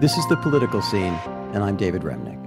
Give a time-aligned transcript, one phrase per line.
[0.00, 1.14] This is The Political Scene,
[1.54, 2.40] and I'm David Remnick.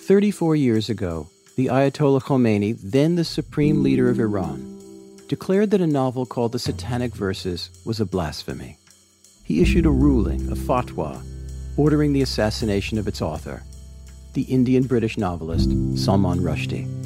[0.00, 4.78] Thirty-four years ago, the Ayatollah Khomeini, then the supreme leader of Iran,
[5.28, 8.78] declared that a novel called The Satanic Verses was a blasphemy.
[9.44, 11.22] He issued a ruling, a fatwa,
[11.76, 13.62] ordering the assassination of its author,
[14.34, 16.97] the Indian British novelist Salman Rushdie.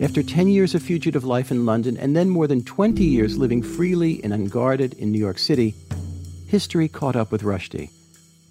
[0.00, 3.62] After 10 years of fugitive life in London and then more than 20 years living
[3.62, 5.74] freely and unguarded in New York City,
[6.46, 7.90] history caught up with Rushdie.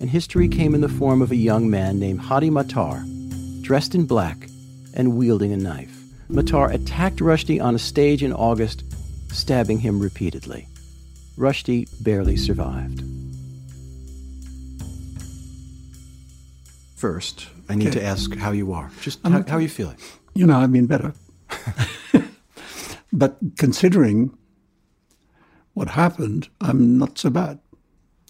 [0.01, 3.01] And history came in the form of a young man named Hadi Matar,
[3.63, 4.49] dressed in black
[4.93, 5.95] and wielding a knife.
[6.29, 8.83] Matar attacked Rushdie on a stage in August,
[9.31, 10.67] stabbing him repeatedly.
[11.37, 13.01] Rushdie barely survived.
[16.97, 17.99] First, I need Okay.
[17.99, 18.91] to ask how you are.
[19.01, 19.95] Just how, how are you feeling?
[20.35, 21.13] You know, I've been better.
[23.13, 24.35] but considering
[25.73, 27.59] what happened, I'm not so bad.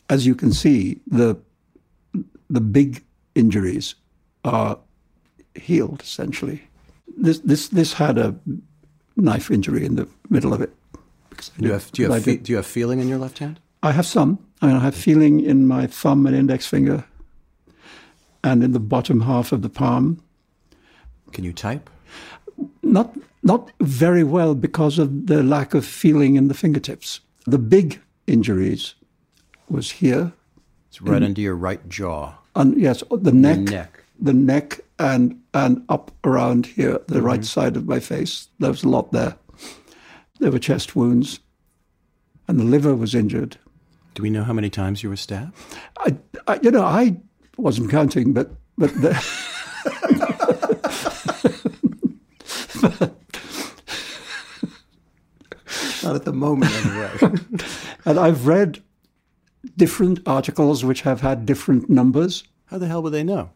[0.09, 1.37] As you can see, the
[2.49, 3.03] the big
[3.35, 3.95] injuries
[4.43, 4.79] are
[5.55, 6.61] healed essentially.
[7.17, 8.35] This this this had a
[9.15, 10.73] knife injury in the middle of it.
[11.59, 13.59] Do you have, do you have, fe- do you have feeling in your left hand?
[13.83, 14.39] I have some.
[14.61, 17.05] I, mean, I have feeling in my thumb and index finger,
[18.43, 20.21] and in the bottom half of the palm.
[21.31, 21.89] Can you type?
[22.91, 27.21] Not not very well because of the lack of feeling in the fingertips.
[27.45, 28.95] The big injuries
[29.69, 30.33] was here,
[30.89, 32.33] It's right under your right jaw.
[32.55, 34.03] and yes, the neck, neck.
[34.19, 37.25] the neck, and and up around here, the mm-hmm.
[37.25, 38.49] right side of my face.
[38.59, 39.35] There was a lot there.
[40.39, 41.39] There were chest wounds,
[42.47, 43.57] and the liver was injured.
[44.13, 45.55] Do we know how many times you were stabbed?
[45.99, 46.15] I,
[46.47, 47.17] I you know, I
[47.57, 49.13] wasn't counting, but but the,
[56.07, 57.39] Not at the moment, anyway.
[58.05, 58.81] and I've read
[59.75, 62.43] different articles which have had different numbers.
[62.65, 63.49] how the hell would they know?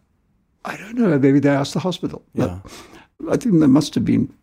[0.66, 1.18] I don't know.
[1.18, 2.24] Maybe they asked the hospital.
[2.34, 2.59] Yeah.
[3.20, 4.34] But I think there must have been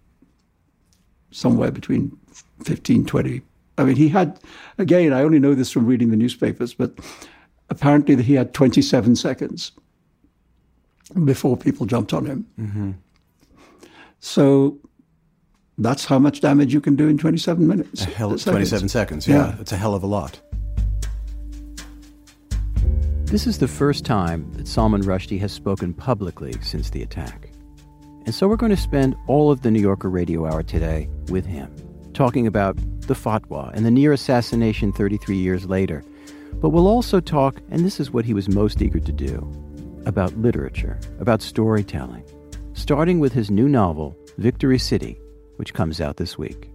[1.31, 2.17] somewhere between
[2.65, 3.43] 15, 20.
[3.77, 4.41] I mean, he had,
[4.79, 6.99] again, I only know this from reading the newspapers, but
[7.71, 9.73] apparently he had 27 seconds
[11.25, 12.47] before people jumped on him.
[12.59, 12.91] Mm-hmm.
[14.21, 14.79] So
[15.79, 18.03] that's how much damage you can do in 27 minutes.
[18.03, 18.45] A hell, seconds.
[18.45, 19.29] 27 seconds.
[19.29, 19.57] Yeah, Yeah.
[19.61, 20.41] it's a hell of a lot.
[23.25, 27.51] This is the first time that Salman Rushdie has spoken publicly since the attack.
[28.25, 31.45] And so we're going to spend all of the New Yorker Radio Hour today with
[31.45, 31.71] him,
[32.15, 36.03] talking about the fatwa and the near assassination 33 years later.
[36.55, 39.47] But we'll also talk, and this is what he was most eager to do,
[40.07, 42.25] about literature, about storytelling,
[42.73, 45.19] starting with his new novel, Victory City,
[45.59, 46.71] which comes out this week.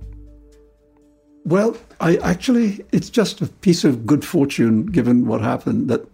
[1.45, 6.07] Well, I actually, it's just a piece of good fortune given what happened that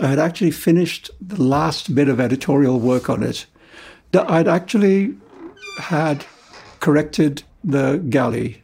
[0.00, 3.46] I had actually finished the last bit of editorial work on it.
[4.12, 5.14] That I'd actually
[5.78, 6.24] had
[6.80, 8.62] corrected the galley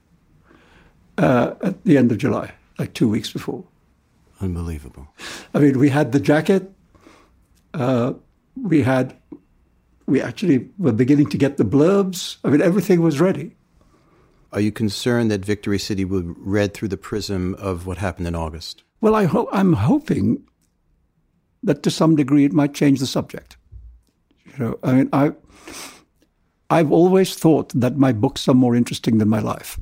[1.18, 3.64] uh, at the end of July, like two weeks before.
[4.40, 5.08] Unbelievable.
[5.54, 6.70] I mean, we had the jacket.
[7.72, 8.14] Uh,
[8.60, 9.16] we had,
[10.06, 12.36] we actually were beginning to get the blurbs.
[12.44, 13.56] I mean, everything was ready.
[14.52, 18.28] Are you concerned that Victory City will be read through the prism of what happened
[18.28, 18.84] in August?
[19.00, 20.44] Well, I ho- I'm hoping
[21.62, 23.56] that to some degree it might change the subject.
[24.46, 25.32] You know, I mean, I
[26.70, 29.78] I've always thought that my books are more interesting than my life.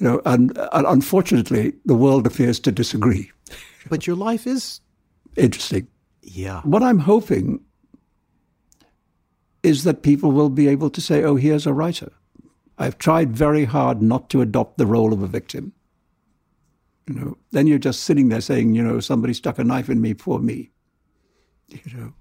[0.00, 3.30] You know, and, and unfortunately, the world appears to disagree.
[3.88, 4.80] But your life is.
[5.36, 5.86] Interesting.
[6.22, 6.62] Yeah.
[6.62, 7.60] What I'm hoping
[9.64, 12.12] is that people will be able to say, "Oh, here's a writer."
[12.78, 15.72] I've tried very hard not to adopt the role of a victim.
[17.08, 20.00] You know, then you're just sitting there saying, you know, somebody stuck a knife in
[20.00, 20.70] me, poor me.
[21.68, 22.12] You know,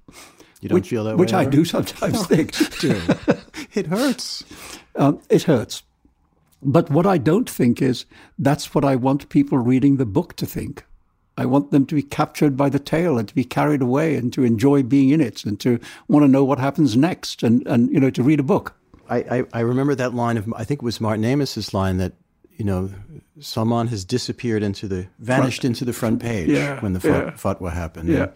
[0.61, 1.39] You don't which, feel that which way?
[1.39, 1.51] I ever?
[1.51, 2.51] do sometimes think.
[2.53, 2.99] Too.
[3.73, 4.43] It hurts.
[4.95, 5.81] Um, it hurts.
[6.61, 8.05] But what I don't think is
[8.37, 10.85] that's what I want people reading the book to think.
[11.37, 14.31] I want them to be captured by the tale and to be carried away and
[14.33, 17.89] to enjoy being in it and to want to know what happens next and, and
[17.91, 18.75] you know, to read a book.
[19.09, 22.13] I, I, I remember that line of, I think it was Martin Amis's line that,
[22.57, 22.91] you know,
[23.39, 27.31] Salman has disappeared into the, vanished into the front page Yeah, when the yeah.
[27.31, 28.09] fatwa happened.
[28.09, 28.23] Yeah.
[28.23, 28.31] And,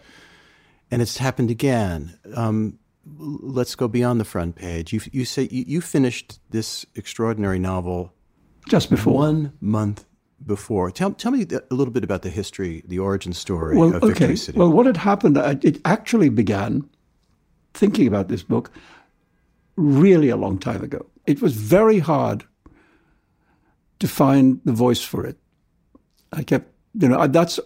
[0.90, 2.18] and it's happened again.
[2.34, 2.78] Um,
[3.16, 4.92] let's go beyond the front page.
[4.92, 8.12] You, you say you, you finished this extraordinary novel
[8.68, 9.14] Just before.
[9.14, 10.04] one month
[10.44, 10.90] before.
[10.90, 14.26] Tell, tell me a little bit about the history, the origin story well, of Victory
[14.26, 14.36] okay.
[14.36, 14.58] City.
[14.58, 16.88] Well, what had happened, it actually began
[17.74, 18.70] thinking about this book
[19.76, 21.06] really a long time ago.
[21.26, 22.44] It was very hard
[24.00, 25.36] to find the voice for it.
[26.32, 27.60] I kept, you know, that's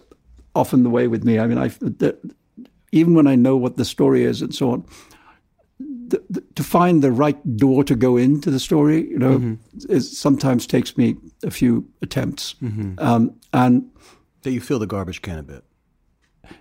[0.55, 1.39] often the way with me.
[1.39, 2.17] I mean, I the,
[2.91, 4.85] even when I know what the story is and so on,
[6.13, 9.99] the, the, to find the right door to go into the story, you know, mm-hmm.
[9.99, 12.53] sometimes takes me a few attempts.
[12.61, 12.99] Mm-hmm.
[12.99, 13.89] Um, and
[14.43, 15.63] that you fill the garbage can a bit.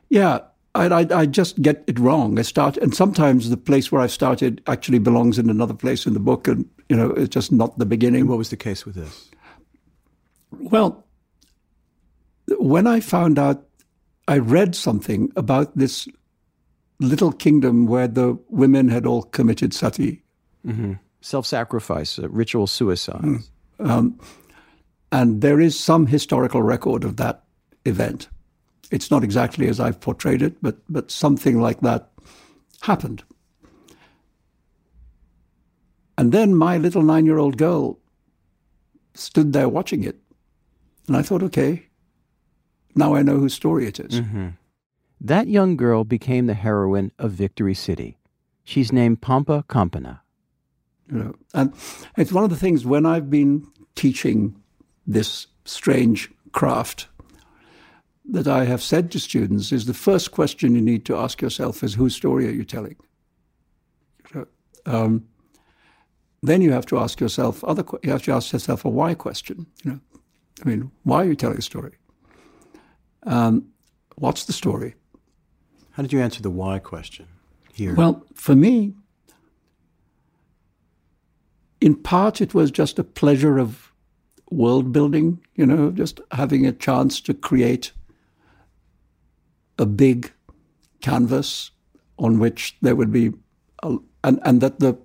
[0.09, 0.39] Yeah,
[0.75, 2.39] I, I, I, just get it wrong.
[2.39, 6.15] I start, and sometimes the place where I started actually belongs in another place in
[6.15, 8.23] the book, and you know, it's just not the beginning.
[8.23, 9.31] And what was the case with this?
[10.53, 11.05] Well,
[12.59, 13.67] when I found out,
[14.29, 16.09] I read something about this
[17.03, 20.23] little kingdom where the women had all committed sati,
[20.67, 20.95] mm-hmm.
[21.21, 23.43] self-sacrifice, uh, ritual suicide, mm.
[23.79, 24.19] um,
[25.11, 27.45] and there is some historical record of that
[27.85, 28.29] event.
[28.91, 32.11] It's not exactly as I've portrayed it, but, but something like that
[32.83, 33.23] happened.
[36.17, 37.99] And then my little nine year old girl
[39.15, 40.17] stood there watching it.
[41.09, 41.87] And I thought, okay,
[42.95, 44.21] now I know whose story it is.
[44.21, 44.49] Mm-hmm.
[45.25, 48.19] That young girl became the heroine of Victory City.
[48.65, 50.23] She's named Pampa Campana.
[51.09, 51.73] You know, and
[52.17, 53.65] it's one of the things when I've been
[53.95, 54.61] teaching
[55.07, 57.07] this strange craft
[58.25, 61.85] that I have said to students is the first question you need to ask yourself
[61.85, 62.97] is whose story are you telling?
[64.87, 65.29] Um,
[66.43, 67.85] then you have to ask yourself other.
[68.03, 69.67] You have to ask yourself a why question.
[69.85, 70.01] You know,
[70.65, 71.93] I mean, why are you telling a story?
[73.23, 73.69] Um,
[74.17, 74.97] what's the story?
[75.93, 77.27] How did you answer the why question
[77.73, 77.94] here?
[77.94, 78.94] Well, for me,
[81.81, 83.93] in part, it was just a pleasure of
[84.50, 85.41] world building.
[85.55, 87.93] You know, just having a chance to create
[89.79, 90.33] a big
[91.03, 91.71] canvas
[92.19, 93.33] on which there would be,
[93.83, 94.97] a, and, and that the,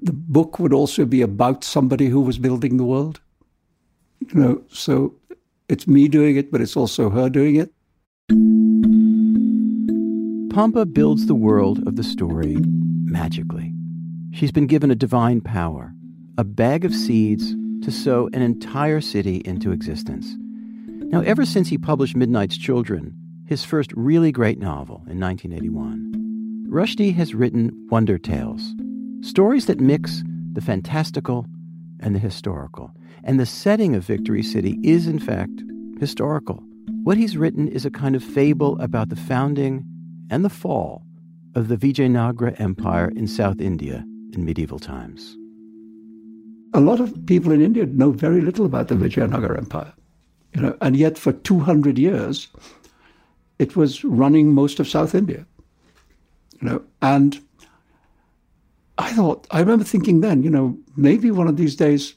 [0.00, 3.20] the book would also be about somebody who was building the world.
[4.20, 5.14] You know, so
[5.68, 7.72] it's me doing it, but it's also her doing it.
[10.52, 12.56] Pampa builds the world of the story
[13.04, 13.72] magically.
[14.32, 15.94] She's been given a divine power,
[16.36, 20.36] a bag of seeds to sow an entire city into existence.
[21.08, 23.14] Now, ever since he published Midnight's Children,
[23.46, 28.74] his first really great novel in 1981, Rushdie has written Wonder Tales,
[29.22, 30.22] stories that mix
[30.52, 31.46] the fantastical
[32.00, 32.90] and the historical.
[33.24, 35.62] And the setting of Victory City is, in fact,
[35.98, 36.62] historical.
[37.04, 39.86] What he's written is a kind of fable about the founding
[40.32, 41.04] and the fall
[41.54, 44.02] of the Vijayanagara Empire in South India
[44.32, 45.36] in medieval times.
[46.72, 49.92] A lot of people in India know very little about the Vijayanagara Empire.
[50.54, 52.48] You know, and yet for 200 years,
[53.58, 55.46] it was running most of South India.
[56.60, 57.38] You know, and
[58.96, 62.14] I thought, I remember thinking then, you know, maybe one of these days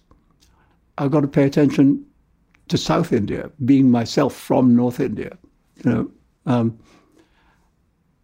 [0.98, 2.06] I've got to pay attention
[2.70, 5.38] to South India, being myself from North India,
[5.84, 6.12] you know.
[6.46, 6.80] Um,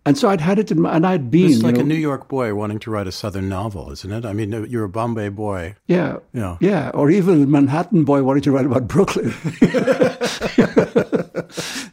[0.06, 1.52] and so I'd had it in my, and I'd been.
[1.52, 4.26] It's like know, a New York boy wanting to write a Southern novel, isn't it?
[4.26, 5.76] I mean, you're a Bombay boy.
[5.86, 6.18] Yeah.
[6.34, 6.58] Yeah.
[6.60, 6.90] Yeah.
[6.94, 9.26] Or even a Manhattan boy wanting to write about Brooklyn.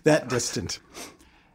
[0.04, 0.78] that distant.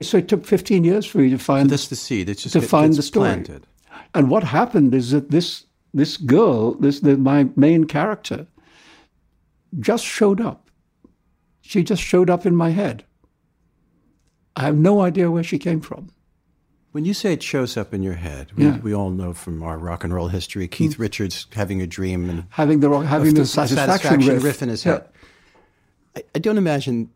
[0.01, 1.69] So it took 15 years for me to find.
[1.69, 2.29] So that's the seed.
[2.29, 3.29] It's just to find the story.
[3.29, 3.65] Planted.
[4.13, 8.45] And what happened is that this this girl, this the, my main character,
[9.79, 10.69] just showed up.
[11.62, 13.05] She just showed up in my head.
[14.55, 16.10] I have no idea where she came from.
[16.93, 18.77] When you say it shows up in your head, we, yeah.
[18.77, 21.00] we all know from our rock and roll history, Keith mm.
[21.00, 24.43] Richards having a dream and having the having the, satisfaction, satisfaction riff.
[24.43, 24.62] riff.
[24.62, 25.09] in his head.
[26.15, 27.09] I, I don't imagine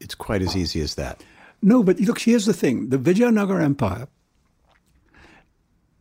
[0.00, 1.24] it's quite as easy as that.
[1.60, 4.06] No, but look, here's the thing: the Vijayanagara Empire.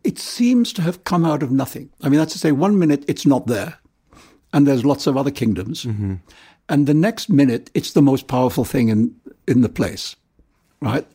[0.04, 1.90] It seems to have come out of nothing.
[2.04, 3.80] I mean, that's to say, one minute it's not there,
[4.52, 6.16] and there's lots of other kingdoms, mm-hmm.
[6.70, 9.16] and the next minute it's the most powerful thing in
[9.48, 10.16] in the place,
[10.82, 11.08] right?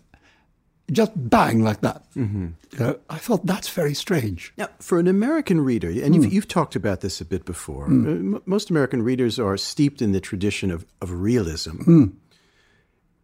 [0.91, 2.03] Just bang like that.
[2.15, 2.49] Mm-hmm.
[2.73, 4.53] You know, I thought that's very strange.
[4.57, 6.15] Now, for an American reader, and mm.
[6.15, 8.37] you've, you've, talked about this a bit before, mm.
[8.37, 11.83] uh, most American readers are steeped in the tradition of, of realism.
[11.83, 12.13] Mm.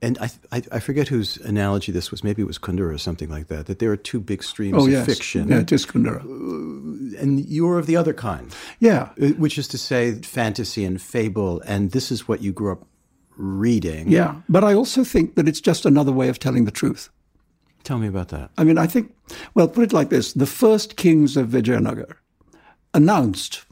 [0.02, 2.23] And I, I, I, forget whose analogy this was.
[2.23, 3.64] Maybe it was Kundera or something like that.
[3.66, 5.06] That there are two big streams oh, of yes.
[5.06, 5.49] fiction.
[5.49, 6.21] Yeah, it is Kundera.
[6.21, 8.54] Uh, and you're of the other kind.
[8.80, 9.11] Yeah.
[9.21, 12.87] Uh, which is to say, fantasy and fable, and this is what you grew up
[13.37, 14.11] reading.
[14.11, 14.42] Yeah.
[14.47, 17.09] But I also think that it's just another way of telling the truth.
[17.84, 18.50] Tell me about that.
[18.58, 19.14] I mean, I think,
[19.54, 22.16] well, put it like this the first kings of Vijayanagar
[22.92, 23.64] announced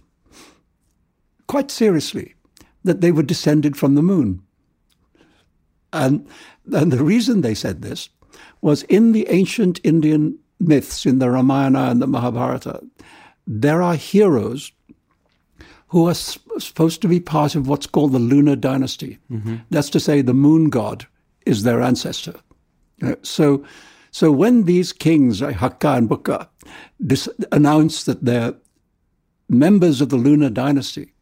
[1.47, 2.35] quite seriously
[2.85, 4.43] that they were descended from the moon.
[5.93, 6.27] And,
[6.73, 8.09] and the reason they said this
[8.61, 12.81] was in the ancient Indian myths, in the Ramayana and the Mahabharata,
[13.47, 14.73] there are heroes
[15.89, 19.19] who are supposed to be part of what's called the lunar dynasty.
[19.31, 19.57] Mm-hmm.
[19.71, 21.07] That's to say, the moon god
[21.45, 22.35] is their ancestor.
[23.03, 23.65] Uh, so,
[24.13, 26.47] so when these kings, like Hakka and Bukka,
[27.05, 28.55] dis- announce that they're
[29.49, 31.15] members of the lunar dynasty,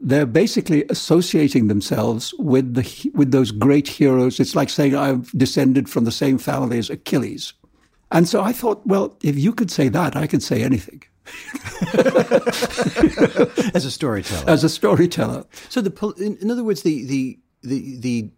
[0.00, 4.38] they're basically associating themselves with the with those great heroes.
[4.38, 7.52] It's like saying I've descended from the same family as Achilles.
[8.12, 11.02] And so I thought, well, if you could say that, I could say anything.
[13.74, 14.50] as a storyteller.
[14.50, 15.44] As a storyteller.
[15.70, 18.30] So the in, in other words, the the the the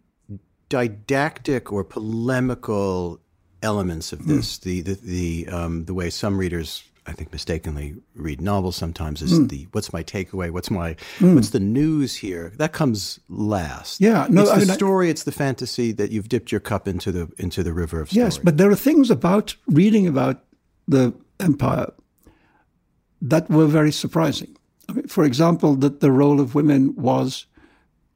[0.70, 3.20] didactic or polemical
[3.64, 4.62] elements of this, mm.
[4.62, 9.38] the the the, um, the way some readers I think mistakenly read novels sometimes is
[9.38, 9.48] mm.
[9.48, 11.34] the what's my takeaway, what's my mm.
[11.34, 12.52] what's the news here?
[12.56, 14.00] That comes last.
[14.00, 16.88] Yeah, no, it's the I mean, story, it's the fantasy that you've dipped your cup
[16.88, 18.24] into the into the river of story.
[18.24, 20.44] Yes, but there are things about reading about
[20.88, 21.92] the empire
[23.20, 24.56] that were very surprising.
[24.88, 27.46] I mean, for example, that the role of women was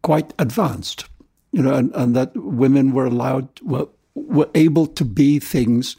[0.02, 1.09] quite advanced,
[1.52, 3.88] you know, and, and that women were allowed were
[4.28, 5.96] were able to be things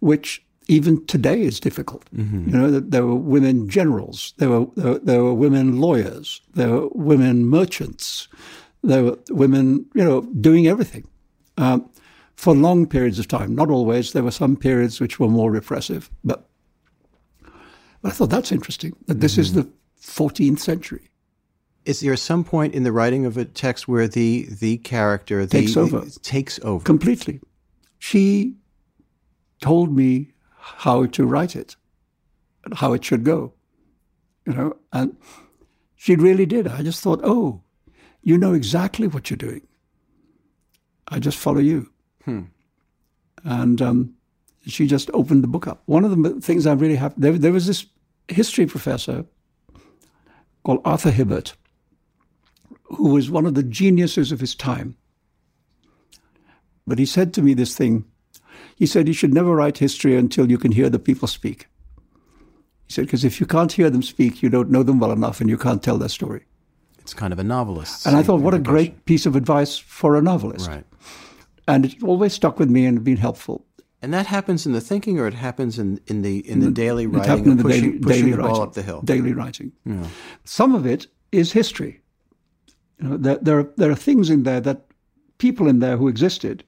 [0.00, 2.04] which even today is difficult.
[2.14, 2.50] Mm-hmm.
[2.50, 6.88] You know, there were women generals, there were, there, there, were women lawyers, there were
[6.88, 8.28] women merchants,
[8.82, 11.08] there were women, you know, doing everything
[11.56, 11.88] um,
[12.36, 13.54] for long periods of time.
[13.54, 14.12] Not always.
[14.12, 16.46] There were some periods which were more repressive, but,
[18.02, 18.94] but I thought that's interesting.
[19.06, 19.40] That this mm-hmm.
[19.40, 19.68] is the
[20.02, 21.08] 14th century.
[21.84, 25.60] Is there some point in the writing of a text where the the character the,
[25.60, 26.04] takes over?
[26.22, 27.40] Takes over completely.
[27.98, 28.54] She
[29.60, 31.76] told me how to write it,
[32.74, 33.52] how it should go.
[34.46, 35.16] You know, and
[35.96, 36.68] she really did.
[36.68, 37.62] I just thought, oh,
[38.22, 39.66] you know exactly what you're doing.
[41.08, 41.90] I just follow you.
[42.24, 42.42] Hmm.
[43.44, 44.14] And um,
[44.66, 45.82] she just opened the book up.
[45.86, 47.86] One of the things I'm really have there, there was this
[48.28, 49.24] history professor
[50.64, 51.54] called Arthur Hibbert,
[52.88, 54.96] who was one of the geniuses of his time.
[56.86, 58.04] But he said to me this thing
[58.78, 61.66] he said you should never write history until you can hear the people speak.
[62.86, 65.40] He said, because if you can't hear them speak, you don't know them well enough
[65.40, 66.44] and you can't tell their story.
[67.00, 68.06] It's kind of a novelist.
[68.06, 70.68] And I thought, what a great piece of advice for a novelist.
[70.68, 70.84] Right.
[71.66, 73.66] And it always stuck with me and been helpful.
[74.00, 77.08] And that happens in the thinking, or it happens in, in the in the, daily
[77.08, 79.00] writing, in the pushing, daily, pushing daily the writing, up the hill.
[79.02, 79.72] Daily writing.
[79.84, 80.06] Yeah.
[80.44, 82.00] Some of it is history.
[83.00, 84.82] You know, there, there are there are things in there that
[85.38, 86.64] people in there who existed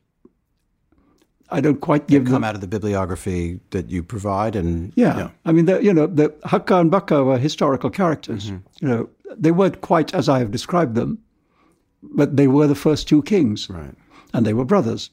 [1.52, 5.16] I don't quite give come them, out of the bibliography that you provide, and yeah,
[5.16, 5.30] yeah.
[5.44, 8.50] I mean, the, you know, the Hakka and Bukka were historical characters.
[8.50, 8.86] Mm-hmm.
[8.86, 11.18] You know, they weren't quite as I have described them,
[12.02, 13.94] but they were the first two kings, right?
[14.32, 15.10] And they were brothers.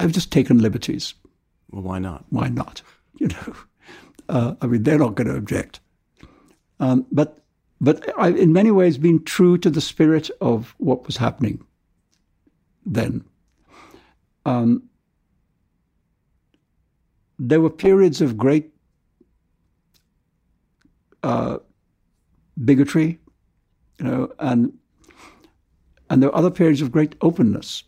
[0.00, 1.14] I've just taken liberties.
[1.70, 2.24] Well, why not?
[2.30, 2.82] Why not?
[3.20, 3.54] You know,
[4.28, 5.80] uh, I mean, they're not going to object.
[6.78, 7.42] Um, but
[7.80, 11.64] but I've in many ways been true to the spirit of what was happening
[12.84, 13.24] then.
[14.44, 14.82] Um,
[17.38, 18.72] there were periods of great
[21.22, 21.58] uh,
[22.64, 23.20] bigotry,
[23.98, 24.72] you know, and
[26.10, 27.84] and there were other periods of great openness.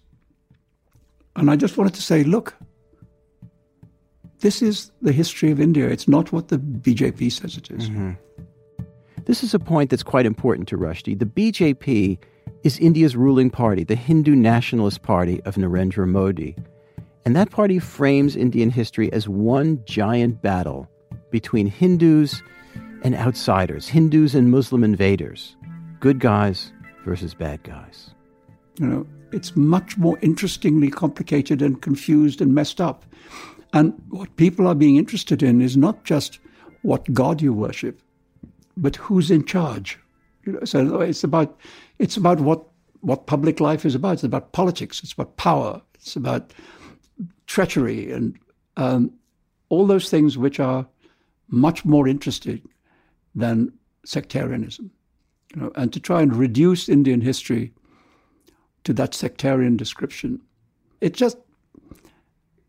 [1.37, 2.55] And I just wanted to say, look,
[4.41, 5.89] this is the history of India.
[5.89, 7.89] It's not what the BJP says it is.
[7.89, 8.13] Mm-hmm.
[9.31, 11.17] This is a point that's quite important to Rushdie.
[11.17, 12.19] The BJP
[12.65, 16.57] is India's ruling party, the Hindu nationalist party of Narendra Modi.
[17.25, 20.91] And that party frames Indian history as one giant battle
[21.31, 22.43] between Hindus
[23.05, 25.55] and outsiders, Hindus and Muslim invaders,
[26.01, 26.73] good guys
[27.05, 28.11] versus bad guys.
[28.81, 33.05] You know, it's much more interestingly complicated and confused and messed up.
[33.73, 36.41] And what people are being interested in is not just
[36.83, 38.03] what God you worship,
[38.81, 39.99] but who's in charge.
[40.45, 41.59] You know, so it's about
[41.99, 42.65] it's about what
[43.01, 44.15] what public life is about.
[44.15, 45.03] It's about politics.
[45.03, 45.81] It's about power.
[45.95, 46.53] It's about
[47.47, 48.39] treachery and
[48.77, 49.13] um,
[49.69, 50.87] all those things which are
[51.49, 52.63] much more interesting
[53.35, 53.73] than
[54.05, 54.91] sectarianism.
[55.55, 57.73] You know, and to try and reduce Indian history
[58.85, 60.41] to that sectarian description,
[61.01, 61.37] it just,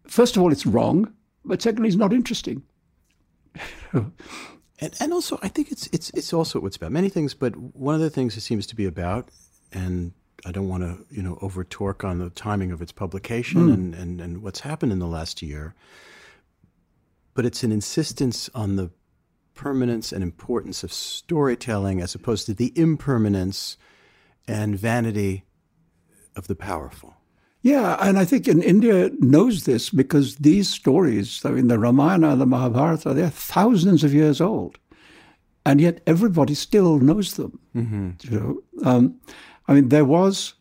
[0.08, 1.14] first of all, it's wrong,
[1.46, 2.64] but secondly, it's not interesting.
[4.82, 7.94] and, and also, I think it's it's it's also what's about many things, but one
[7.94, 9.30] of the things it seems to be about,
[9.72, 10.12] and
[10.44, 13.74] I don't want to, you know, over torque on the timing of its publication mm.
[13.74, 15.76] and, and, and what's happened in the last year.
[17.36, 18.90] But it's an insistence on the
[19.54, 23.78] permanence and importance of storytelling as opposed to the impermanence
[24.48, 25.44] and vanity
[26.36, 27.16] of the powerful.
[27.64, 32.32] Yeah, and I think in India knows this because these stories, I mean, the Ramayana,
[32.32, 34.78] and the Mahabharata, they're thousands of years old.
[35.66, 37.60] and yet everybody still knows them.
[37.76, 38.10] Mm-hmm.
[38.22, 39.20] You know, um,
[39.68, 40.54] I mean, there was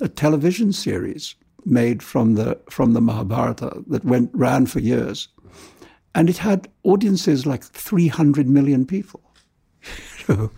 [0.00, 1.34] a television series
[1.64, 5.28] made from the from the Mahabharata that went ran for years,
[6.14, 9.20] and it had audiences like three hundred million people.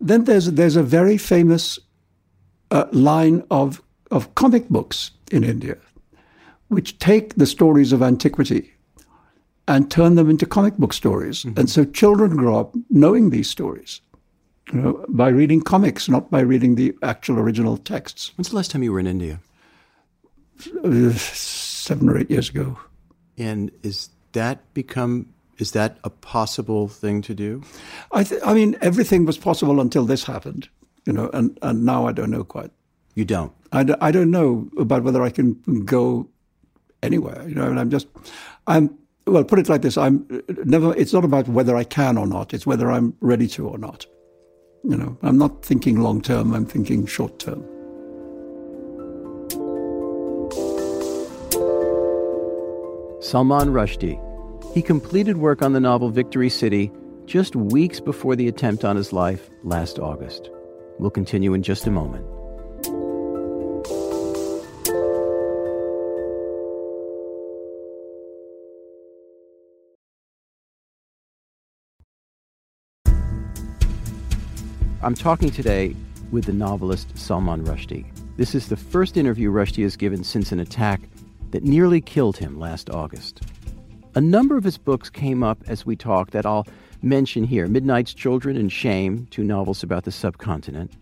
[0.00, 1.78] then there's there's a very famous
[2.72, 5.76] uh, line of of comic books in India,
[6.68, 8.72] which take the stories of antiquity
[9.68, 11.44] and turn them into comic book stories.
[11.44, 11.60] Mm-hmm.
[11.60, 14.00] And so children grow up knowing these stories.
[14.72, 18.32] You know, by reading comics, not by reading the actual original texts.
[18.36, 19.40] When's the last time you were in India?
[20.84, 22.78] Uh, seven or eight years ago.
[23.36, 25.26] And is that become
[25.58, 27.62] is that a possible thing to do?
[28.12, 30.68] I th- I mean, everything was possible until this happened,
[31.06, 32.70] you know, and, and now I don't know quite.
[33.14, 33.52] You don't?
[33.72, 35.54] I d- I don't know about whether I can
[35.84, 36.28] go
[37.02, 38.06] anywhere, you know, and I'm just,
[38.66, 42.26] I'm, well, put it like this, I'm never, it's not about whether I can or
[42.26, 44.06] not, it's whether I'm ready to or not.
[44.84, 47.64] You know, I'm not thinking long term, I'm thinking short term.
[53.20, 54.20] Salman Rushdie.
[54.74, 56.90] He completed work on the novel Victory City
[57.24, 60.50] just weeks before the attempt on his life last August.
[60.98, 62.26] We'll continue in just a moment.
[75.04, 75.96] I'm talking today
[76.30, 78.06] with the novelist Salman Rushdie.
[78.36, 81.00] This is the first interview Rushdie has given since an attack
[81.50, 83.42] that nearly killed him last August.
[84.14, 86.68] A number of his books came up as we talked that I'll
[87.02, 90.92] mention here Midnight's Children and Shame, two novels about the subcontinent.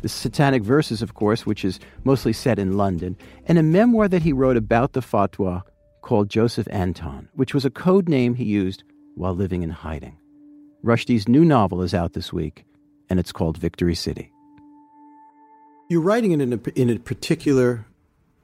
[0.00, 4.22] The Satanic Verses, of course, which is mostly set in London, and a memoir that
[4.22, 5.62] he wrote about the fatwa
[6.02, 8.84] called Joseph Anton, which was a code name he used
[9.16, 10.16] while living in hiding.
[10.84, 12.64] Rushdie's new novel is out this week
[13.10, 14.32] and it's called Victory City.
[15.88, 17.86] You're writing it in a, in a particular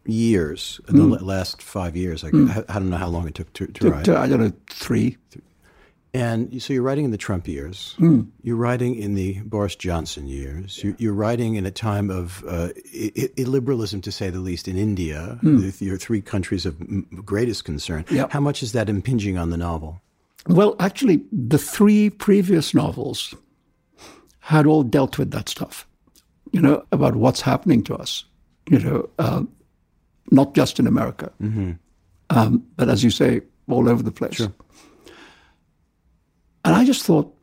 [0.06, 0.96] years, mm.
[0.96, 1.24] the hmm.
[1.24, 2.24] last five years.
[2.24, 2.50] I, mm.
[2.50, 4.08] I, I, don't know how long it took to, to write.
[4.08, 5.18] I don't know, three.
[6.14, 7.96] And so you're writing in the Trump years.
[7.98, 8.28] Mm.
[8.42, 10.82] You're writing in the Boris Johnson years.
[10.82, 12.68] You're, you're writing in a time of uh,
[13.36, 15.80] illiberalism, to say the least, in India, mm.
[15.80, 16.76] your three countries of
[17.26, 18.04] greatest concern.
[18.10, 18.30] Yep.
[18.30, 20.00] How much is that impinging on the novel?
[20.46, 23.34] Well, actually, the three previous novels
[24.38, 25.84] had all dealt with that stuff,
[26.52, 28.24] you know, about what's happening to us,
[28.68, 29.42] you know, uh,
[30.30, 31.72] not just in America, mm-hmm.
[32.30, 34.34] um, but as you say, all over the place.
[34.34, 34.52] Sure.
[36.64, 37.34] And I just thought,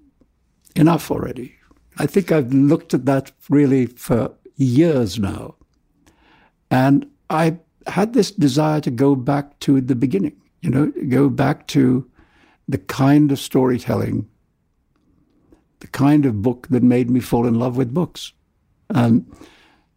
[0.76, 1.54] enough already.
[1.98, 5.56] I think I've looked at that really for years now.
[6.70, 11.68] And I had this desire to go back to the beginning, you know, go back
[11.68, 12.10] to
[12.68, 14.28] the kind of storytelling
[15.82, 18.32] the kind of book that made me fall in love with books.
[18.90, 19.26] And,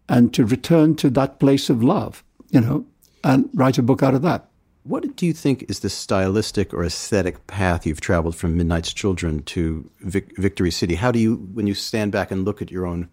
[0.09, 2.87] and to return to that place of love, you know,
[3.23, 4.49] and write a book out of that.
[4.85, 9.43] What do you think is the stylistic or aesthetic path you've traveled from Midnight's Children
[9.45, 10.95] to Vic- Victory City?
[10.95, 13.09] How do you, when you stand back and look at your own?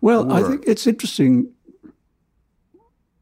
[0.00, 0.44] Well, work?
[0.44, 1.52] I think it's interesting.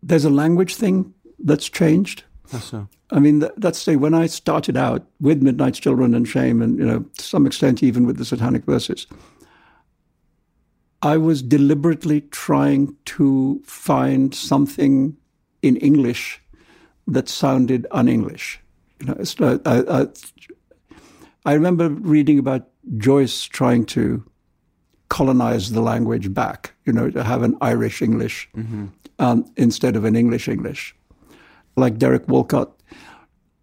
[0.03, 2.25] There's a language thing that's changed.
[2.51, 2.89] How so?
[3.11, 6.79] I mean, that, that's say when I started out with Midnight's Children and Shame, and
[6.79, 9.07] you know, to some extent even with the Satanic Verses,
[11.03, 15.15] I was deliberately trying to find something
[15.61, 16.42] in English
[17.07, 18.61] that sounded un-English.
[19.01, 20.07] You know, I, I,
[21.45, 24.23] I remember reading about Joyce trying to
[25.09, 26.75] colonize the language back.
[26.85, 28.87] You know, to have an Irish English mm-hmm.
[29.19, 30.95] um, instead of an English English.
[31.77, 32.71] Like Derek Walcott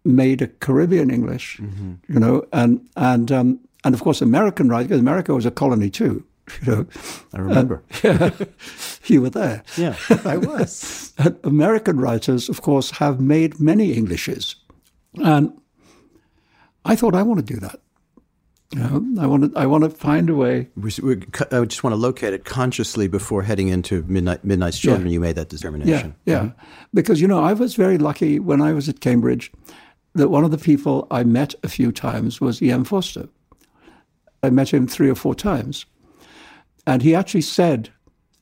[0.04, 1.94] made a Caribbean English, mm-hmm.
[2.12, 5.90] you know, and and um, and of course American writers, because America was a colony
[5.90, 6.24] too.
[6.62, 6.86] You know,
[7.34, 7.82] I remember.
[7.92, 8.30] Uh, yeah,
[9.06, 9.62] you were there.
[9.76, 11.12] Yeah, I was.
[11.44, 14.56] American writers, of course, have made many Englishes,
[15.22, 15.52] and
[16.84, 17.80] I thought I want to do that.
[18.72, 19.58] You know, I want to.
[19.58, 20.68] I want to find a way.
[20.76, 25.08] We, we, I just want to locate it consciously before heading into Midnight, Midnight's Children.
[25.08, 25.12] Yeah.
[25.12, 26.14] You made that determination.
[26.24, 26.40] Yeah, yeah.
[26.40, 26.60] Mm-hmm.
[26.94, 29.50] Because you know, I was very lucky when I was at Cambridge
[30.14, 32.84] that one of the people I met a few times was E.M.
[32.84, 33.28] Forster.
[34.42, 35.84] I met him three or four times.
[36.86, 37.90] And he actually said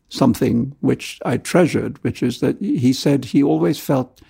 [0.08, 4.20] something which I treasured, which is that he said he always felt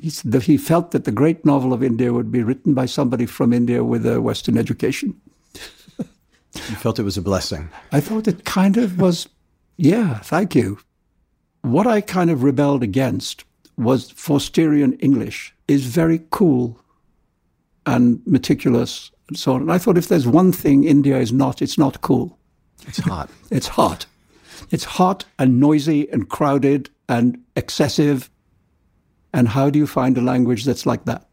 [0.00, 3.26] he, that he felt that the great novel of India would be written by somebody
[3.26, 5.20] from India with a Western education.
[5.98, 7.68] you felt it was a blessing.
[7.92, 9.28] I thought it kind of was,
[9.76, 10.78] yeah, thank you.
[11.62, 13.44] What I kind of rebelled against
[13.76, 16.80] was Forsterian English is very cool.
[17.86, 19.62] and meticulous and so on.
[19.62, 22.38] And I thought if there's one thing India is not, it's not cool.
[22.86, 23.30] It's hot.
[23.50, 24.06] It's hot.
[24.70, 28.30] It's hot and noisy and crowded and excessive.
[29.32, 31.26] And how do you find a language that's like that?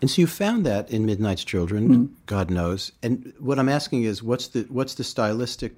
[0.00, 2.10] And so you found that in Midnight's Children, mm.
[2.26, 2.90] God knows.
[3.02, 5.76] And what I'm asking is, what's the what's the stylistic?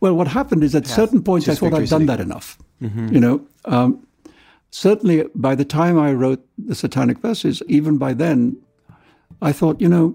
[0.00, 2.58] Well, what happened is at certain points I thought I'd done that enough.
[2.80, 3.12] Mm-hmm.
[3.12, 4.06] You know, um,
[4.70, 8.56] certainly by the time I wrote the Satanic Verses, even by then,
[9.42, 10.14] I thought, you know,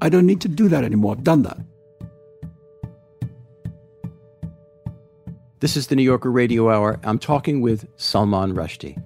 [0.00, 1.12] I don't need to do that anymore.
[1.12, 1.58] I've done that.
[5.60, 6.98] This is the New Yorker Radio Hour.
[7.04, 9.00] I'm talking with Salman Rushdie.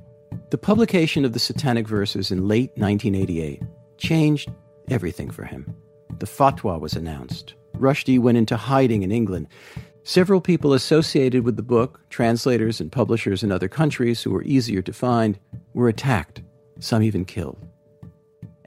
[0.50, 3.62] The publication of the Satanic Verses in late 1988
[3.98, 4.50] changed
[4.88, 5.74] everything for him.
[6.18, 7.54] The fatwa was announced.
[7.76, 9.46] Rushdie went into hiding in England.
[10.04, 14.80] Several people associated with the book, translators and publishers in other countries who were easier
[14.82, 15.38] to find,
[15.74, 16.40] were attacked,
[16.80, 17.62] some even killed.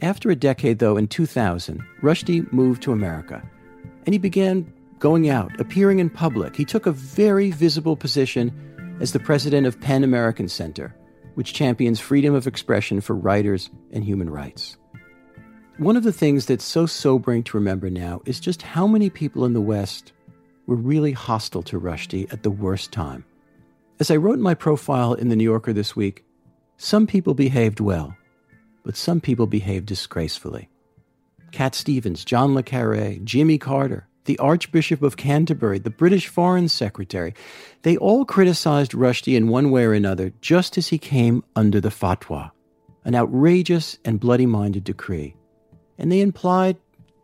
[0.03, 3.41] After a decade, though, in 2000, Rushdie moved to America,
[4.05, 6.55] and he began going out, appearing in public.
[6.55, 10.95] He took a very visible position as the president of PEN American Center,
[11.33, 14.77] which champions freedom of expression for writers and human rights.
[15.77, 19.43] One of the things that's so sobering to remember now is just how many people
[19.43, 20.13] in the West
[20.67, 23.25] were really hostile to Rushdie at the worst time.
[23.99, 26.23] As I wrote in my profile in The New Yorker this week,
[26.77, 28.15] some people behaved well,
[28.83, 30.69] but some people behaved disgracefully.
[31.51, 37.33] Cat Stevens, John Le Carre, Jimmy Carter, the Archbishop of Canterbury, the British Foreign Secretary,
[37.81, 41.89] they all criticized Rushdie in one way or another just as he came under the
[41.89, 42.51] fatwa,
[43.03, 45.35] an outrageous and bloody minded decree.
[45.97, 46.77] And they implied,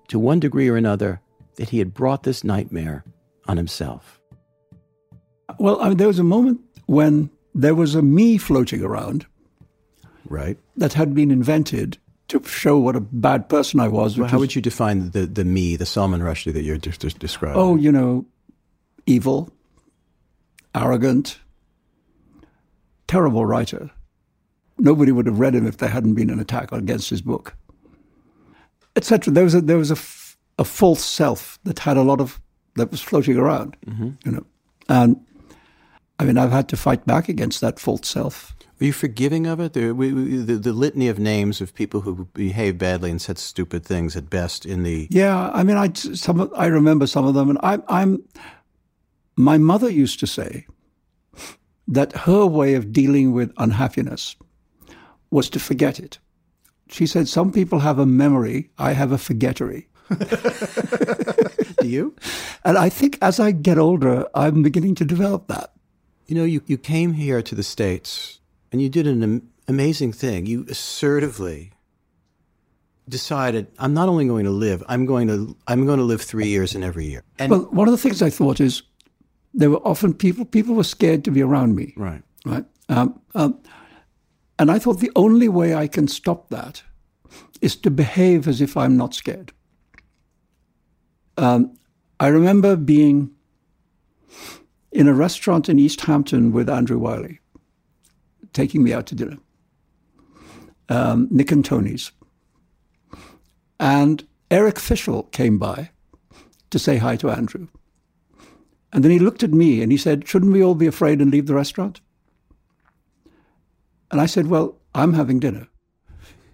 [0.08, 1.22] to one degree or another,
[1.56, 3.04] that he had brought this nightmare
[3.48, 4.20] on himself.
[5.60, 9.26] Well, I mean, there was a moment when there was a me floating around.
[10.30, 10.58] Right.
[10.76, 11.98] That had been invented
[12.30, 14.18] to show what a bad person I was.
[14.18, 17.62] Well, how would you define the, the me, the Salman Rushdie that you're just describing?
[17.62, 18.26] Oh, you know,
[19.06, 19.50] evil,
[20.76, 21.40] arrogant,
[23.08, 23.90] terrible writer.
[24.78, 27.56] Nobody would have read him if there hadn't been an attack against his book,
[28.96, 29.34] etc.
[29.34, 32.40] There was a, there was a, f- a false self that had a lot of
[32.76, 34.10] that was floating around, mm-hmm.
[34.24, 34.46] you know,
[34.90, 35.20] and
[36.19, 39.60] I mean I've had to fight back against that false self are you forgiving of
[39.60, 39.73] it?
[39.73, 43.84] The, we, the, the, litany of names of people who behave badly and said stupid
[43.84, 45.49] things at best in the yeah.
[45.51, 48.23] I mean, I some I remember some of them, and I, I'm.
[49.36, 50.67] My mother used to say
[51.88, 54.36] that her way of dealing with unhappiness
[55.32, 56.19] was to forget it.
[56.89, 58.69] She said, "Some people have a memory.
[58.77, 59.88] I have a forgettery."
[61.80, 62.15] Do you?
[62.63, 65.73] And I think as I get older, I'm beginning to develop that.
[66.28, 68.40] You know, you, you came here to the States
[68.72, 70.46] and you did an am- amazing thing.
[70.46, 71.72] You assertively
[73.08, 76.48] decided, I'm not only going to live, I'm going to I'm going to live three
[76.48, 77.24] years in every year.
[77.40, 78.84] And well, one of the things I thought is
[79.54, 81.94] there were often people people were scared to be around me.
[81.96, 82.22] Right.
[82.46, 82.66] Right.
[82.90, 83.60] Um, um,
[84.60, 86.84] and I thought the only way I can stop that
[87.62, 89.52] is to behave as if I'm not scared.
[91.38, 91.78] Um,
[92.20, 93.32] I remember being
[94.91, 97.39] in a restaurant in East Hampton with Andrew Wylie,
[98.54, 99.38] taking me out to dinner.
[100.89, 102.12] Um, Nick and Tony's.
[103.80, 105.91] And Eric Fischl came by
[106.69, 107.67] to say hi to Andrew.
[108.93, 111.30] And then he looked at me and he said, Shouldn't we all be afraid and
[111.32, 112.00] leave the restaurant?
[114.10, 115.67] And I said, Well, I'm having dinner.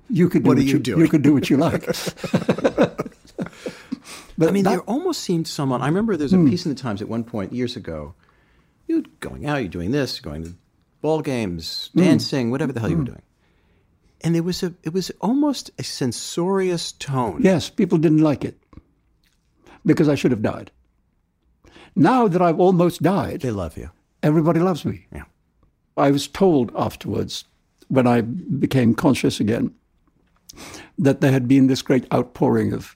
[0.09, 1.85] You could do what, what you, you, you could do what you like.
[2.35, 3.07] but
[4.39, 5.81] I mean, that, there almost seemed someone.
[5.81, 6.49] I remember there's a hmm.
[6.49, 8.15] piece in the Times at one point years ago.
[8.87, 10.55] You going out, you're doing this, going to
[11.01, 11.99] ball games, hmm.
[11.99, 12.51] dancing, mm.
[12.51, 12.91] whatever the hell mm.
[12.91, 13.11] you were hmm.
[13.11, 13.21] doing.
[14.21, 17.41] And there was a it was almost a censorious tone.
[17.43, 18.57] Yes, people didn't like it
[19.85, 20.71] because I should have died.
[21.95, 23.91] Now that I've almost died, they love you.
[24.23, 25.05] Everybody loves me.
[25.13, 25.25] Yeah.
[25.97, 27.43] I was told afterwards
[27.89, 29.73] when I became conscious again
[30.97, 32.95] that there had been this great outpouring of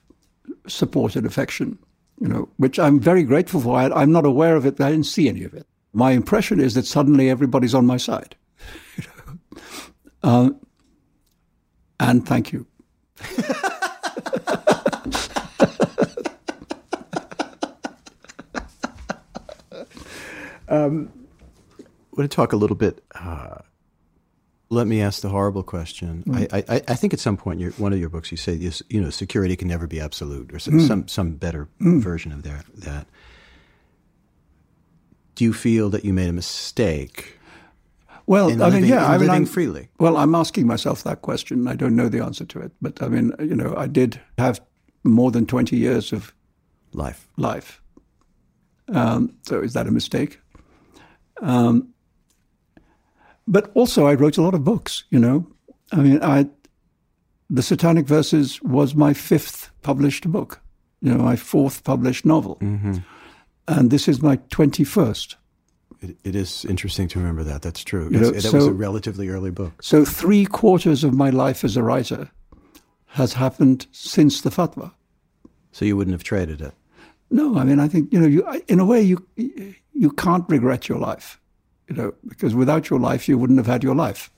[0.66, 1.78] support and affection,
[2.20, 3.76] you know, which I'm very grateful for.
[3.76, 4.80] I, I'm not aware of it.
[4.80, 8.36] I didn't see any of it my impression is that suddenly everybody's on my side.
[10.22, 10.50] uh,
[12.00, 12.66] and thank you.
[20.68, 21.10] um,
[21.78, 21.84] I
[22.16, 23.02] want to talk a little bit.
[23.14, 23.56] Uh,
[24.70, 26.22] let me ask the horrible question.
[26.26, 26.52] Mm.
[26.52, 28.82] I, I, I, think at some point, in one of your books, you say, this,
[28.90, 30.86] you know, security can never be absolute, or some mm.
[30.86, 32.00] some, some better mm.
[32.00, 33.06] version of that
[35.38, 37.38] do you feel that you made a mistake?
[38.26, 39.88] Well, I mean, yeah, I mean, I'm, freely.
[40.00, 41.68] Well, I'm asking myself that question.
[41.68, 44.60] I don't know the answer to it, but I mean, you know, I did have
[45.04, 46.34] more than 20 years of
[46.92, 47.28] Life.
[47.36, 47.80] life.
[48.92, 50.40] Um, so is that a mistake?
[51.40, 51.94] Um,
[53.46, 55.04] but also, I wrote a lot of books.
[55.10, 55.46] You know,
[55.92, 56.48] I mean, I
[57.48, 60.60] the Satanic Verses was my fifth published book.
[61.00, 62.96] You know, my fourth published novel, Mm-hmm.
[63.68, 65.36] And this is my twenty-first.
[66.00, 67.62] It, it is interesting to remember that.
[67.62, 68.08] That's true.
[68.10, 69.82] You know, that was a relatively early book.
[69.82, 72.30] So three quarters of my life as a writer
[73.06, 74.92] has happened since the fatwa.
[75.72, 76.72] So you wouldn't have traded it.
[77.30, 79.26] No, I mean, I think you know, you in a way, you
[79.92, 81.40] you can't regret your life,
[81.88, 84.30] you know, because without your life, you wouldn't have had your life.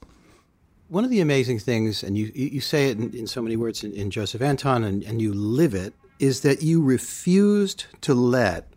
[0.88, 3.56] One of the amazing things, and you, you you say it in, in so many
[3.56, 8.14] words in, in Joseph Anton, and, and you live it, is that you refused to
[8.14, 8.69] let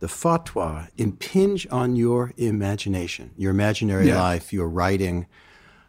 [0.00, 4.20] the fatwa impinge on your imagination, your imaginary Yeah.
[4.20, 5.26] life, your writing.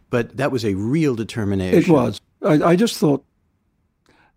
[0.09, 1.79] But that was a real determination.
[1.79, 2.21] It was.
[2.41, 3.23] I, I just thought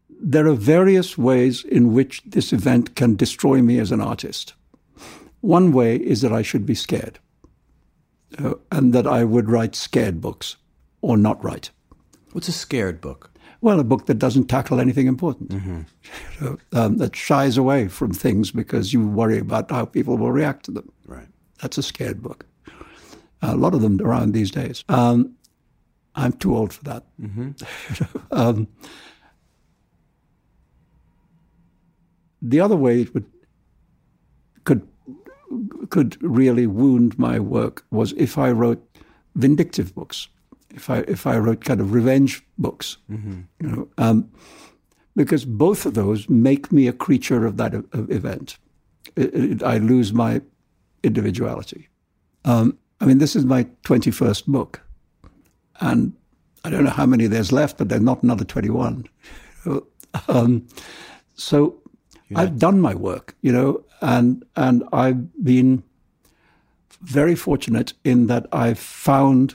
[0.09, 4.55] there are various ways in which this event can destroy me as an artist.
[5.41, 7.19] One way is that I should be scared,
[8.39, 10.57] uh, and that I would write scared books
[11.01, 11.71] or not write.
[12.33, 13.31] What's a scared book?
[13.61, 15.87] Well, a book that doesn't tackle anything important, you
[16.41, 20.65] know, um, that shies away from things because you worry about how people will react
[20.67, 20.91] to them.
[21.07, 21.29] Right.
[21.61, 22.47] That's a scared book.
[23.43, 24.85] a lot of them around these days.
[24.89, 25.35] Um,
[26.15, 27.05] I'm too old for that.
[28.31, 28.67] um,
[32.43, 33.27] the other way it would
[34.65, 34.87] could
[35.89, 38.85] could really wound my work was if I wrote
[39.35, 40.29] vindictive books,
[40.75, 44.31] if I if I wrote kind of revenge books, you know, um,
[45.17, 48.59] because both of those make me a creature of that of event.
[49.17, 50.41] It- it- I lose my
[51.03, 51.89] individuality.
[52.45, 54.81] Um, I mean, this is my twenty-first book,
[55.81, 56.13] and
[56.65, 59.05] I don't know how many there's left, but there's not another twenty-one.
[60.29, 60.67] um,
[61.35, 61.77] so
[62.37, 65.83] I've done my work, you know, and and I've been
[67.03, 69.55] very fortunate in that I've found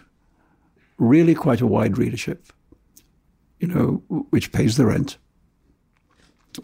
[0.97, 2.47] really quite a wide readership,
[3.59, 5.17] you know, which pays the rent,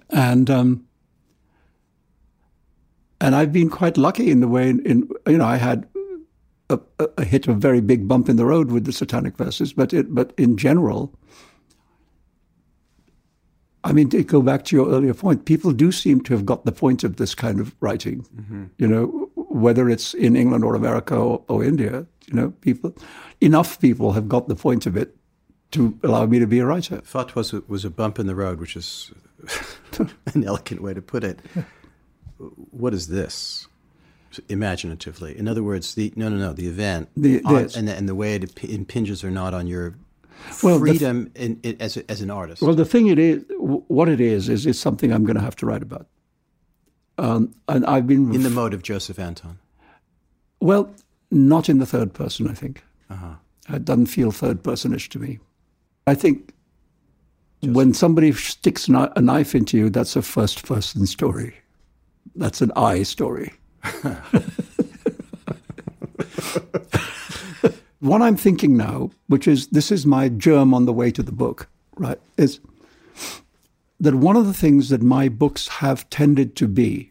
[0.09, 0.85] and um,
[3.19, 5.87] and I've been quite lucky in the way in, in you know I had
[6.69, 9.73] a, a, a hit a very big bump in the road with the Satanic Verses,
[9.73, 11.13] but it but in general.
[13.83, 16.65] I mean, to go back to your earlier point, people do seem to have got
[16.65, 18.27] the point of this kind of writing.
[18.77, 19.20] You know,
[19.51, 22.95] whether it's in England or America or, or India, you know, people,
[23.39, 25.15] enough people have got the point of it
[25.71, 26.97] to allow me to be a writer.
[27.01, 29.11] Fatwa was a, was a bump in the road, which is
[30.33, 31.39] an elegant way to put it.
[32.71, 33.67] What is this?
[34.47, 38.07] Imaginatively, in other words, the no, no, no, the event, The- on- and the, and
[38.07, 39.95] the way it impinges or not on your
[40.63, 42.61] Well, f- freedom in, in, as a, as an artist.
[42.61, 45.57] Well, the thing it is, what it is, is it's something I'm going to have
[45.57, 46.07] to write about.
[47.21, 49.59] Um, and I've been in the mode of Joseph Anton.
[50.59, 50.91] Well,
[51.29, 52.83] not in the third person, I think.
[53.69, 55.37] It doesn't feel third personish to me.
[56.07, 56.55] I think
[57.61, 61.55] when somebody sticks a knife into you, that's a first person story.
[62.35, 63.53] That's an I story.
[67.99, 71.31] what I'm thinking now, which is this is my germ on the way to the
[71.31, 72.59] book, right, is
[73.99, 77.10] that one of the things that my books have tended to be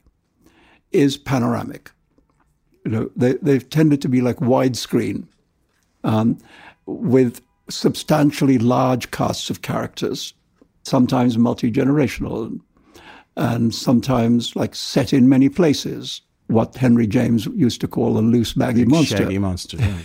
[0.93, 1.91] is panoramic
[2.85, 5.27] you know, they, they've tended to be like widescreen
[6.05, 6.39] um,
[6.87, 10.35] with substantially large casts of characters,
[10.83, 12.59] sometimes multi generational,
[13.37, 16.23] and sometimes like set in many places.
[16.47, 19.19] What Henry James used to call a loose, baggy monster.
[19.19, 19.77] Shaggy monster.
[19.77, 20.05] right.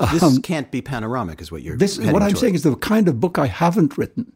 [0.12, 1.74] this can't be panoramic, is what you're.
[1.74, 2.38] Um, This, what I'm toward.
[2.38, 4.32] saying is the kind of book I haven't written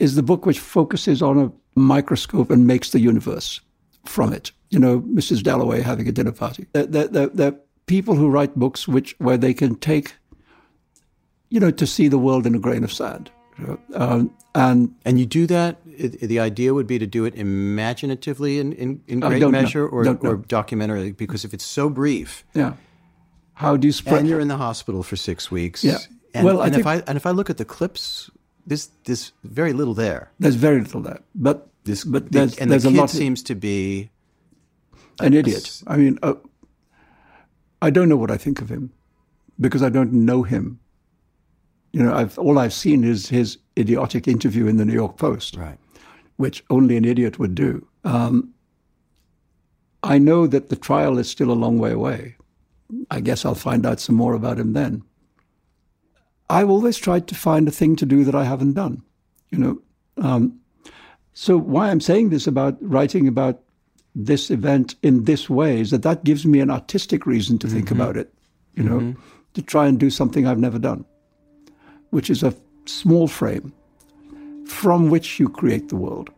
[0.00, 3.60] is the book which focuses on a microscope and makes the universe
[4.04, 4.52] from it.
[4.70, 5.42] You know, Mrs.
[5.42, 6.66] Dalloway having a dinner party.
[6.72, 7.56] There, there are
[7.86, 10.14] people who write books which where they can take,
[11.50, 13.30] you know, to see the world in a grain of sand.
[13.94, 15.78] um, and And you do that.
[15.86, 19.62] i- The idea would be to do it imaginatively in, in, in great don't know.
[19.62, 20.30] measure, or, Don't know.
[20.30, 21.12] or documentary.
[21.12, 22.72] Because if it's so brief, yeah,
[23.54, 24.20] how do you spread?
[24.20, 25.98] and you're in the hospital for six weeks, Yeah.
[26.34, 28.30] And, Well, I and if think- I and if I look at the clips,
[28.66, 30.30] there's there's very little there.
[30.38, 33.54] there's very little there, but This, but the- there's and there's the kid seems to
[33.54, 34.10] be
[35.20, 35.82] an idiot.
[35.86, 36.34] I mean, uh,
[37.82, 38.92] I don't know what I think of him
[39.58, 40.78] because I don't know him.
[41.92, 45.56] You know, I've, all I've seen is his idiotic interview in the New York Post,
[45.56, 45.78] right.
[46.36, 47.86] which only an idiot would do.
[48.04, 48.52] Um,
[50.02, 52.36] I know that the trial is still a long way away,
[53.10, 55.02] I guess I'll find out some more about him then.
[56.50, 59.02] I've always tried to find a thing to do that I haven't done,
[59.50, 59.82] you know.
[60.16, 60.60] Um,
[61.40, 63.60] so why I'm saying this about writing about
[64.16, 67.76] this event in this way is that that gives me an artistic reason to mm-hmm.
[67.76, 68.34] think about it,
[68.74, 69.20] you know, mm-hmm.
[69.54, 71.04] to try and do something I've never done,
[72.10, 73.72] which is a small frame
[74.66, 76.28] from which you create the world.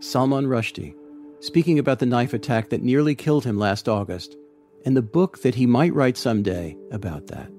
[0.00, 0.94] Salman Rushdie,
[1.40, 4.36] speaking about the knife attack that nearly killed him last August,
[4.84, 7.55] and the book that he might write someday about that.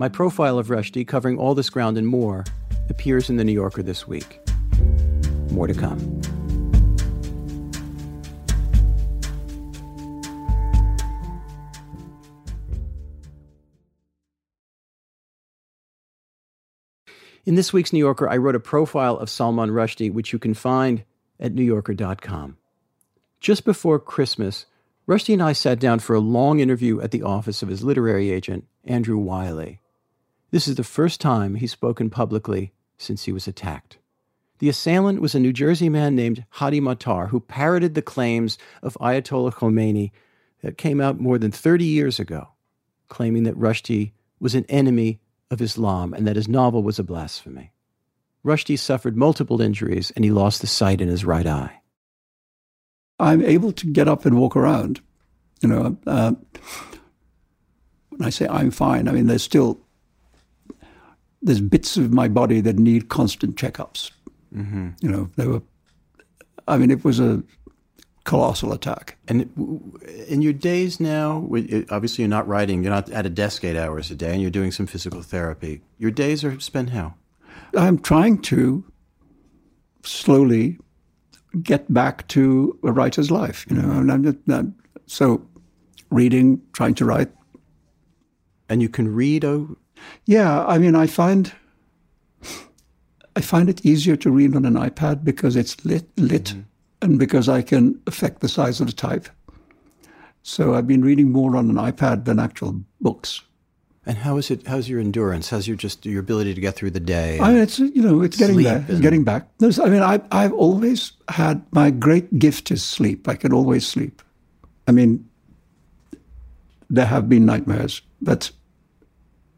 [0.00, 2.46] My profile of Rushdie, covering all this ground and more,
[2.88, 4.40] appears in The New Yorker this week.
[5.50, 5.98] More to come.
[17.44, 20.54] In this week's New Yorker, I wrote a profile of Salman Rushdie, which you can
[20.54, 21.04] find
[21.38, 22.56] at newyorker.com.
[23.38, 24.64] Just before Christmas,
[25.06, 28.30] Rushdie and I sat down for a long interview at the office of his literary
[28.30, 29.79] agent, Andrew Wylie.
[30.50, 33.98] This is the first time he's spoken publicly since he was attacked.
[34.58, 38.98] The assailant was a New Jersey man named Hadi Matar, who parroted the claims of
[39.00, 40.10] Ayatollah Khomeini
[40.62, 42.48] that came out more than 30 years ago,
[43.08, 47.72] claiming that Rushdie was an enemy of Islam and that his novel was a blasphemy.
[48.44, 51.80] Rushdie suffered multiple injuries and he lost the sight in his right eye.
[53.18, 55.00] I'm able to get up and walk around.
[55.60, 56.32] You know, uh,
[58.08, 59.80] when I say I'm fine, I mean there's still
[61.42, 64.10] there's bits of my body that need constant checkups.
[64.54, 64.90] Mm-hmm.
[65.00, 65.62] You know, they were.
[66.68, 67.42] I mean, it was a
[68.24, 69.16] colossal attack.
[69.28, 69.50] And
[70.28, 71.48] in your days now,
[71.90, 74.50] obviously you're not writing, you're not at a desk eight hours a day, and you're
[74.50, 75.82] doing some physical therapy.
[75.98, 77.14] Your days are spent how?
[77.76, 78.84] I'm trying to
[80.04, 80.78] slowly
[81.62, 83.66] get back to a writer's life.
[83.68, 84.74] You know, and I'm, I'm,
[85.06, 85.44] so
[86.10, 87.30] reading, trying to write.
[88.68, 89.44] And you can read.
[89.44, 89.76] Oh,
[90.26, 90.64] yeah.
[90.66, 91.52] I mean, I find
[93.36, 96.60] I find it easier to read on an iPad because it's lit, lit, mm-hmm.
[97.02, 99.28] and because I can affect the size of the type.
[100.42, 103.42] So I've been reading more on an iPad than actual books.
[104.06, 104.66] And how is it?
[104.66, 105.50] How's your endurance?
[105.50, 107.38] How's your just your ability to get through the day?
[107.38, 108.84] I mean, it's you know, it's getting there.
[108.88, 109.46] It's getting back.
[109.58, 113.28] There's, I mean, I I've always had my great gift is sleep.
[113.28, 114.22] I can always sleep.
[114.88, 115.28] I mean,
[116.88, 118.50] there have been nightmares, but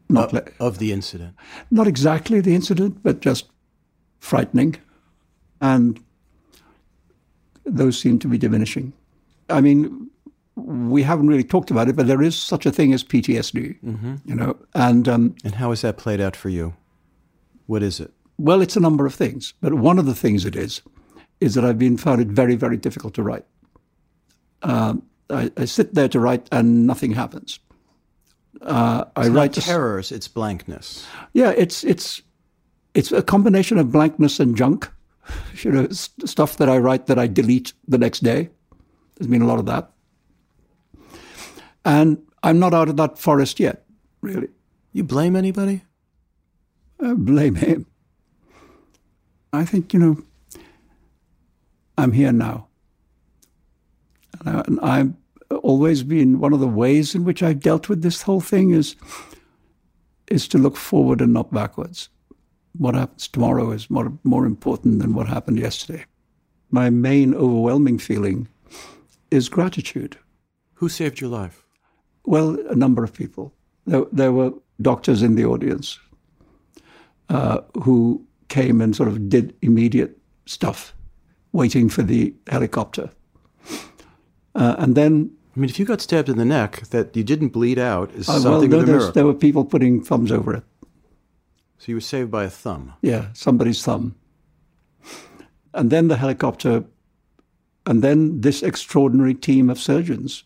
[0.09, 1.35] not of, of the incident.
[1.71, 3.49] Not exactly the incident, but just
[4.19, 4.75] frightening,
[5.61, 5.99] and
[7.65, 8.93] those seem to be diminishing.
[9.49, 10.09] I mean,
[10.55, 14.15] we haven't really talked about it, but there is such a thing as PTSD, mm-hmm.
[14.25, 14.57] you know.
[14.75, 16.75] And um, and how has that played out for you?
[17.65, 18.11] What is it?
[18.37, 20.81] Well, it's a number of things, but one of the things it is
[21.39, 23.45] is that I've been found it very, very difficult to write.
[24.61, 27.59] Um, I, I, sit there to write, and nothing happens.
[28.63, 31.05] Uh, I write terrors; it's blankness.
[31.33, 32.21] Yeah, it's it's
[32.93, 34.89] it's a combination of blankness and junk.
[35.63, 38.49] You know, stuff that I write that I delete the next day.
[39.15, 39.89] There's been a lot of that.
[41.85, 43.85] And I'm not out of that forest yet,
[44.21, 44.49] really.
[44.91, 45.83] You blame anybody?
[46.99, 47.85] I blame him.
[49.51, 50.23] I think, you know,
[51.97, 52.67] I'm here now.
[54.45, 55.13] And, I, have
[55.57, 58.95] always been one of the ways in which I've dealt with this whole thing is,
[60.27, 62.09] is to look forward and not backwards.
[62.77, 66.05] What happens tomorrow is more, more important than what happened yesterday.
[66.71, 68.47] My main overwhelming feeling
[69.29, 70.17] is gratitude.
[70.75, 71.63] Who saved your life?
[72.25, 73.53] Well, a number of people.
[73.85, 75.99] There, there were doctors in the audience
[77.29, 80.95] uh, who came and sort of did immediate stuff,
[81.51, 83.09] waiting for the helicopter.
[84.55, 85.31] Uh, and then.
[85.55, 88.27] I mean, if you got stabbed in the neck, that you didn't bleed out is
[88.27, 89.11] uh, something well, no, of a miracle.
[89.11, 90.63] There were people putting thumbs over it.
[91.77, 92.93] So you were saved by a thumb?
[93.01, 94.15] Yeah, somebody's thumb.
[95.73, 96.85] And then the helicopter,
[97.85, 100.43] and then this extraordinary team of surgeons.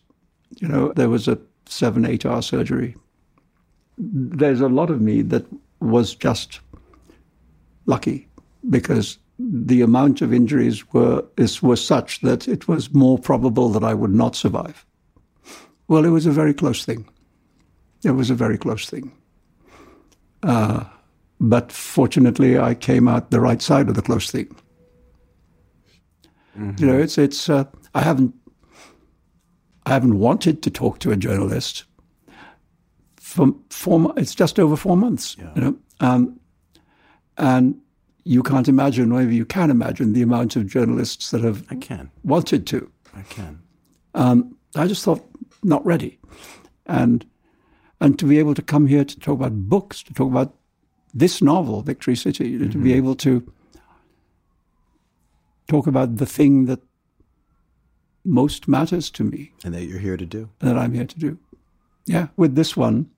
[0.56, 2.96] You know, there was a seven, eight hour surgery.
[3.96, 5.46] There's a lot of me that
[5.80, 6.60] was just
[7.86, 8.28] lucky
[8.68, 13.84] because the amount of injuries were is, was such that it was more probable that
[13.84, 14.84] I would not survive.
[15.88, 17.08] Well, it was a very close thing.
[18.04, 19.12] It was a very close thing.
[20.42, 20.84] Uh,
[21.40, 24.54] but fortunately, I came out the right side of the close thing.
[26.56, 26.84] Mm-hmm.
[26.84, 27.48] You know, it's it's.
[27.48, 27.64] Uh,
[27.94, 28.34] I haven't
[29.86, 31.84] I haven't wanted to talk to a journalist
[33.16, 34.12] for four.
[34.16, 35.36] It's just over four months.
[35.38, 35.52] Yeah.
[35.54, 36.40] You know, um,
[37.38, 37.80] and
[38.24, 42.10] you can't imagine, maybe you can imagine, the amount of journalists that have I can
[42.22, 42.90] wanted to.
[43.16, 43.62] I can.
[44.14, 45.24] Um, I just thought
[45.62, 46.18] not ready,
[46.86, 47.26] and
[48.00, 50.54] and to be able to come here to talk about books, to talk about
[51.14, 52.70] this novel, Victory City, mm-hmm.
[52.70, 53.52] to be able to
[55.66, 56.80] talk about the thing that
[58.24, 61.38] most matters to me, and that you're here to do, that I'm here to do.
[62.06, 63.10] Yeah, with this one,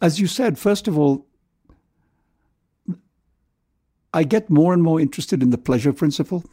[0.00, 1.26] as you said, first of all,
[4.14, 6.44] I get more and more interested in the pleasure principle.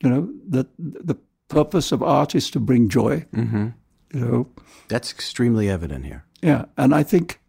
[0.00, 1.16] You know that the
[1.48, 3.26] purpose of art is to bring joy.
[3.32, 3.68] Mm-hmm.
[4.12, 4.46] You know,
[4.88, 6.24] that's extremely evident here.
[6.42, 7.40] Yeah, and I think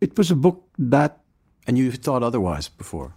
[0.00, 1.20] it was a book that.
[1.66, 3.14] And you thought otherwise before.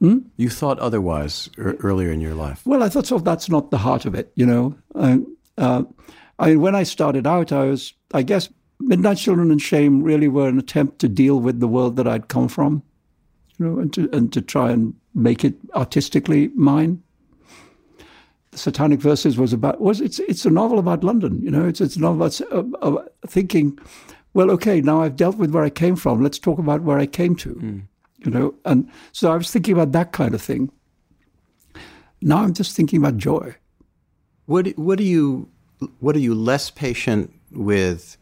[0.00, 0.18] Hmm?
[0.36, 2.66] You thought otherwise er- earlier in your life.
[2.66, 3.18] Well, I thought so.
[3.18, 4.74] That's not the heart of it, you know.
[5.56, 5.84] uh,
[6.38, 8.48] I mean, when I started out, I was, I guess,
[8.80, 12.26] Midnight Children and Shame really were an attempt to deal with the world that I'd
[12.26, 12.82] come from,
[13.58, 17.00] you know, and to and to try and make it artistically mine.
[18.54, 21.66] Satanic Verses was about was it's it's a novel about London, you know.
[21.66, 23.78] It's it's a novel about uh, uh, thinking,
[24.34, 26.22] well, okay, now I've dealt with where I came from.
[26.22, 27.54] Let's talk about where I came to.
[27.54, 27.82] Mm
[28.24, 28.54] you know.
[28.64, 30.70] And so I was thinking about that kind of thing.
[32.20, 33.56] Now I'm just thinking about joy.
[34.46, 35.48] What what are you
[36.00, 38.16] what are you less patient with?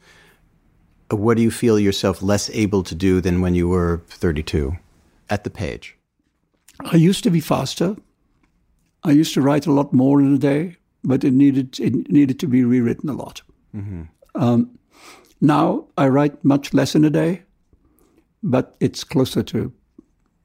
[1.11, 4.77] What do you feel yourself less able to do than when you were 32
[5.29, 5.97] at the page?
[6.81, 7.97] I used to be faster.
[9.05, 12.39] I used to write a lot more in a day, but it needed it needed
[12.41, 13.43] to be rewritten a lot.
[13.75, 14.03] Mm-hmm.
[14.35, 14.79] Um,
[15.41, 17.43] now I write much less in a day,
[18.43, 19.73] but it's closer to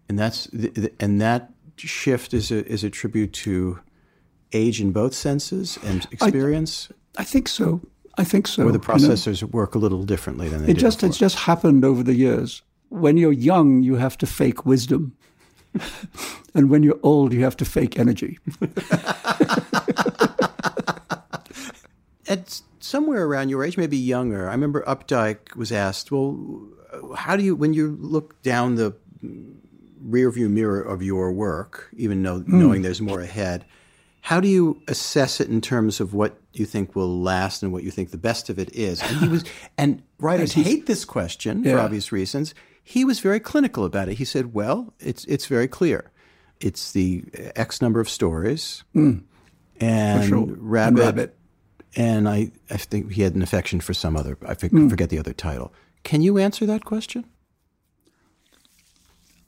[0.10, 0.48] and that's
[1.00, 3.80] and that shift is a is a tribute to
[4.54, 6.90] age in both senses and experience.
[7.18, 7.82] I, I think so.
[8.18, 8.64] I think so.
[8.64, 11.10] Or the processors you know, work a little differently than they it just before.
[11.10, 12.62] it's just happened over the years.
[12.90, 15.18] When you're young, you have to fake wisdom,
[16.54, 18.40] and when you're old, you have to fake energy.
[22.28, 26.68] At somewhere around your age, maybe younger, I remember Updike was asked, "Well,
[27.16, 28.96] how do you when you look down the
[30.10, 32.48] rearview mirror of your work, even know, mm.
[32.48, 33.66] knowing there's more ahead.
[34.22, 37.84] How do you assess it in terms of what you think will last and what
[37.84, 39.02] you think the best of it is?
[39.02, 39.44] And he was,
[39.78, 41.74] and writers hate this question yeah.
[41.74, 42.56] for obvious reasons.
[42.88, 44.18] He was very clinical about it.
[44.20, 46.12] He said, "Well, it's it's very clear.
[46.60, 47.24] It's the
[47.56, 49.24] X number of stories, mm.
[49.82, 50.46] and, sure.
[50.46, 51.38] Rabbit, and Rabbit,
[51.96, 54.38] and I I think he had an affection for some other.
[54.46, 54.88] I mm.
[54.90, 55.74] forget the other title.
[56.04, 57.26] Can you answer that question?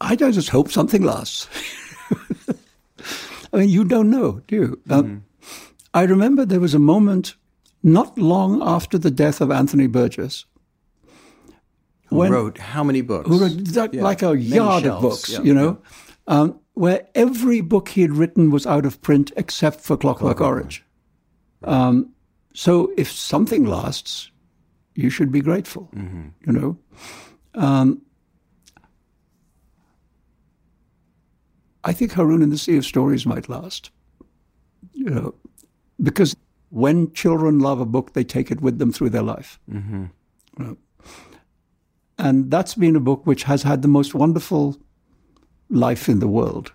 [0.02, 1.48] I just hope something lasts.
[3.54, 4.82] I mean, you don't know, do you?
[4.88, 5.18] Mm-hmm.
[5.94, 7.36] I remember there was a moment
[7.84, 10.46] not long after the death of Anthony Burgess.
[12.08, 13.28] Who when, wrote how many books?
[13.28, 14.04] Who wrote that, yeah.
[14.04, 14.96] like a Many yard shelves.
[14.96, 15.42] of books, yeah.
[15.42, 15.78] you know,
[16.28, 20.56] um, where every book he had written was out of print except for Clockwork, Clockwork.
[20.58, 20.86] Orange.
[21.64, 22.14] Um,
[22.54, 24.32] so if something lasts,
[24.96, 26.28] you should be grateful, mm-hmm.
[26.46, 26.78] you know.
[27.56, 28.02] Um,
[31.84, 33.92] I think Haroun and the Sea of Stories might last.
[34.94, 35.36] You know,
[36.02, 36.36] because
[36.70, 39.60] when children love a book, they take it with them through their life.
[39.72, 40.06] Mm-hmm.
[40.60, 40.78] You know?
[42.18, 44.78] And that's been a book which has had the most wonderful
[45.70, 46.74] life in the world.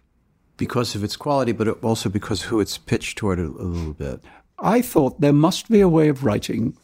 [0.57, 4.24] Because of its quality, but also because who it's pitched toward a, a little bit.
[4.59, 6.76] I thought there must be a way of writing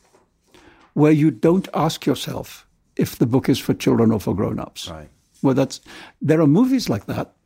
[0.94, 4.88] where you don't ask yourself if the book is for children or for grown-ups.
[4.88, 5.09] Right.
[5.42, 5.80] Well, that's
[6.20, 7.36] there are movies like that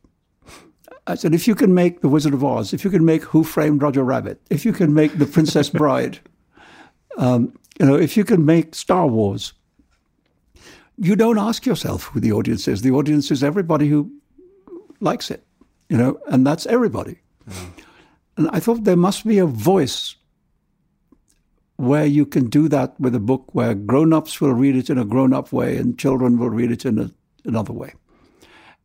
[1.05, 3.43] I said, if you can make The Wizard of Oz, if you can make Who
[3.43, 6.19] Framed Roger Rabbit, if you can make The Princess Bride,
[7.17, 9.53] um, you know, if you can make Star Wars,
[10.97, 12.81] you don't ask yourself who the audience is.
[12.81, 14.11] The audience is everybody who
[14.99, 15.43] likes it,
[15.89, 17.19] you know, and that's everybody.
[18.37, 20.15] And I thought there must be a voice
[21.75, 25.05] where you can do that with a book where grown-ups will read it in a
[25.05, 27.11] grown-up way and children will read it in a,
[27.45, 27.93] another way.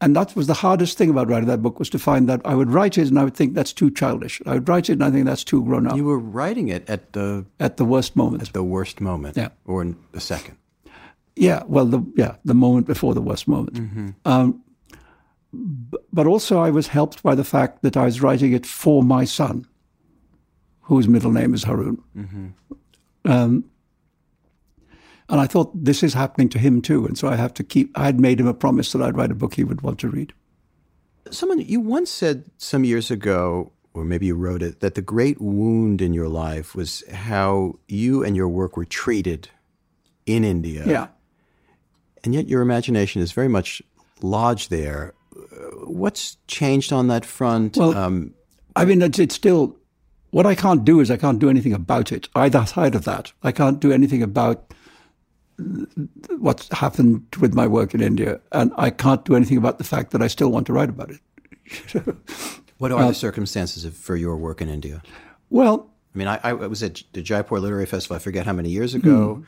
[0.00, 2.54] And that was the hardest thing about writing that book was to find that I
[2.54, 4.40] would write it and I would think that's too childish.
[4.46, 5.96] I would write it and I think that's too grown up.
[5.96, 8.42] You were writing it at the at the worst moment.
[8.42, 9.36] At the worst moment.
[9.36, 9.48] Yeah.
[9.64, 10.57] Or in the second.
[11.40, 11.62] Yeah.
[11.66, 13.74] Well, the yeah the moment before the worst moment.
[13.74, 14.08] Mm-hmm.
[14.24, 14.62] Um,
[16.12, 19.24] but also, I was helped by the fact that I was writing it for my
[19.24, 19.66] son,
[20.82, 21.98] whose middle name is Haroun.
[22.16, 22.46] Mm-hmm.
[23.24, 23.64] Um,
[25.28, 27.06] and I thought this is happening to him too.
[27.06, 29.30] And so I have to keep, I had made him a promise that I'd write
[29.30, 30.32] a book he would want to read.
[31.30, 35.40] Someone, you once said some years ago, or maybe you wrote it, that the great
[35.40, 39.50] wound in your life was how you and your work were treated
[40.24, 40.84] in India.
[40.86, 41.08] Yeah.
[42.24, 43.82] And yet your imagination is very much
[44.22, 45.14] lodged there.
[45.84, 47.76] What's changed on that front?
[47.76, 48.34] Well, um,
[48.76, 49.76] I mean, it's, it's still
[50.30, 52.28] what I can't do is I can't do anything about it.
[52.34, 54.72] Either side of that, I can't do anything about
[56.38, 60.12] what's happened with my work in India, and I can't do anything about the fact
[60.12, 61.20] that I still want to write about it.
[62.78, 65.02] what are uh, the circumstances of, for your work in India?
[65.50, 68.16] Well, I mean, I, I, was at the Jaipur Literary Festival.
[68.16, 69.36] I forget how many years ago.
[69.36, 69.42] Hmm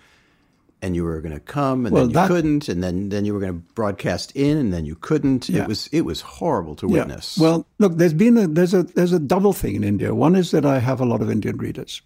[0.83, 3.25] and you were going to come and well, then you that, couldn't and then then
[3.25, 5.49] you were going to broadcast in and then you couldn't.
[5.49, 5.63] Yeah.
[5.63, 7.37] it was it was horrible to witness.
[7.37, 7.43] Yeah.
[7.43, 10.15] well look there's been a there's a there's a double thing in india.
[10.15, 12.03] One is that i have a lot of indian readers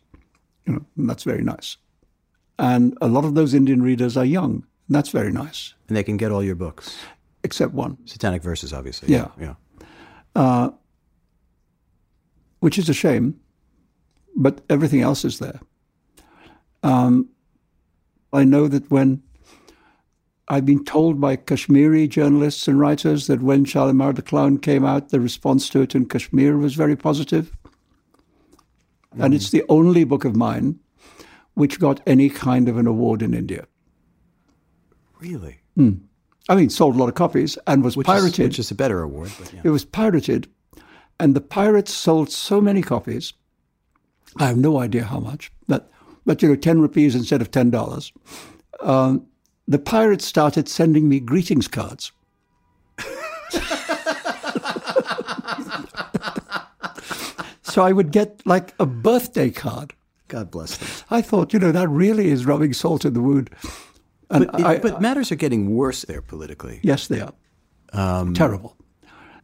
[0.67, 1.77] you know that's very nice.
[2.59, 4.65] And a lot of those indian readers are young.
[4.89, 5.75] And that's very nice.
[5.89, 6.97] And they can get all your books.
[7.43, 7.97] Except one.
[8.05, 9.13] Satanic verses obviously.
[9.13, 9.29] Yeah.
[9.41, 9.55] Yeah.
[10.35, 10.71] Uh,
[12.61, 13.41] which is a shame
[14.37, 15.61] but everything else is there.
[16.83, 17.29] Um,
[18.35, 19.23] I know that when
[20.49, 25.09] I've been told by Kashmiri journalists and writers that when Shalimar the Clown came out,
[25.09, 27.57] the response to it in Kashmir was very positive.
[29.17, 29.25] Mm.
[29.25, 30.79] And it's the only book of mine
[31.55, 33.67] which got any kind of an award in India.
[35.21, 35.61] Really?
[35.79, 36.01] Mm.
[36.49, 38.41] I mean, sold a lot of copies and was which pirated.
[38.41, 39.31] Is, which is a better award.
[39.53, 39.61] Yeah.
[39.65, 40.49] It was pirated,
[41.19, 43.33] and the pirates sold so many copies.
[44.37, 45.91] I have no idea how much, but
[46.25, 48.13] but you know, 10 rupees instead of $10.
[48.81, 49.27] Um,
[49.67, 52.13] the pirates started sending me greetings cards.
[57.63, 59.95] so I would get like a birthday card.
[60.29, 60.89] God bless them.
[61.11, 63.51] I thought, you know, that really is rubbing salt in the wound.
[64.31, 66.81] And but, I, but matters are getting worse there politically.
[66.83, 67.35] Yes, they are.
[67.93, 68.77] Um, Terrible.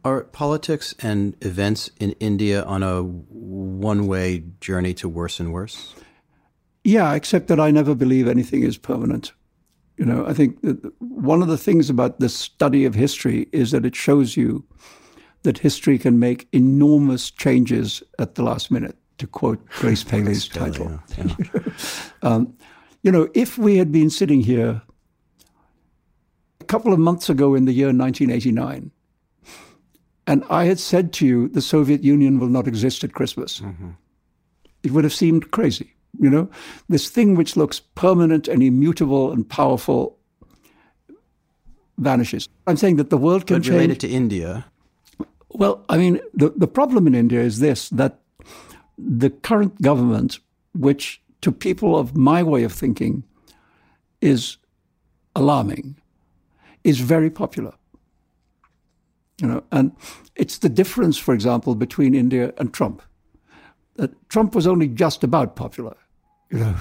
[0.03, 5.93] Are politics and events in India on a one way journey to worse and worse?
[6.91, 9.31] Yeah, except that I never believe anything is permanent.
[9.95, 13.71] You know, I think that one of the things about the study of history is
[13.71, 14.65] that it shows you
[15.43, 20.99] that history can make enormous changes at the last minute, to quote Grace Paley's title.
[21.17, 21.59] Yeah, yeah.
[22.23, 22.53] um,
[23.03, 24.81] you know, if we had been sitting here
[26.59, 28.91] a couple of months ago in the year 1989,
[30.27, 33.91] and I had said to you, the Soviet Union will not exist at Christmas, mm-hmm.
[34.83, 35.95] it would have seemed crazy.
[36.19, 36.49] You know,
[36.89, 40.17] this thing which looks permanent and immutable and powerful
[41.97, 42.47] vanishes.
[42.67, 43.75] I'm saying that the world can but change.
[43.75, 44.65] Related to India.
[45.49, 48.19] Well, I mean, the, the problem in India is this that
[48.97, 50.39] the current government,
[50.73, 53.23] which to people of my way of thinking
[54.19, 54.57] is
[55.35, 55.95] alarming,
[56.83, 57.73] is very popular.
[59.41, 59.95] You know, and
[60.35, 63.01] it's the difference, for example, between India and Trump
[63.95, 65.95] that Trump was only just about popular,
[66.49, 66.75] you know.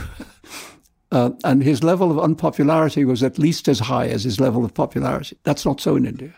[1.12, 4.72] Uh, and his level of unpopularity was at least as high as his level of
[4.72, 5.36] popularity.
[5.42, 6.32] That's not so in India,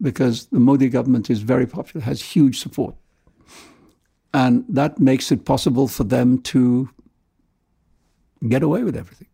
[0.00, 2.94] because the Modi government is very popular, has huge support.
[4.32, 6.88] And that makes it possible for them to
[8.48, 9.28] get away with everything.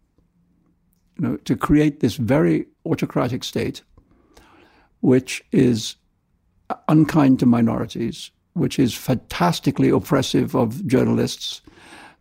[1.19, 3.83] You know, to create this very autocratic state,
[5.01, 5.97] which is
[6.89, 11.63] unkind to minorities, which is fantastically oppressive of journalists,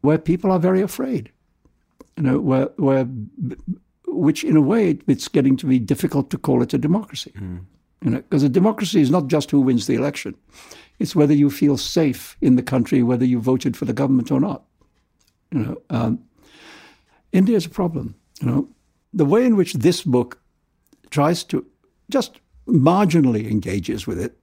[0.02, 1.32] where people are very afraid.
[2.16, 3.08] You know, where, where
[4.08, 7.32] which in a way it's getting to be difficult to call it a democracy.
[7.38, 7.66] Mm.
[8.04, 10.36] You know, because a democracy is not just who wins the election;
[11.00, 14.40] it's whether you feel safe in the country, whether you voted for the government or
[14.40, 14.64] not.
[15.52, 16.20] You know, um,
[17.32, 18.16] India is a problem.
[18.42, 18.70] You know,
[19.14, 20.40] the way in which this book
[21.10, 21.66] tries to
[22.10, 24.38] just marginally engages with it.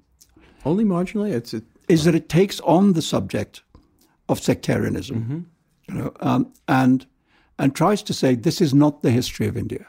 [0.64, 1.32] Only marginally.
[1.32, 1.55] It's
[1.89, 3.62] is that it takes on the subject
[4.28, 5.41] of sectarianism, mm-hmm.
[5.89, 7.07] you know, um, and
[7.59, 9.87] and tries to say this is not the history of India.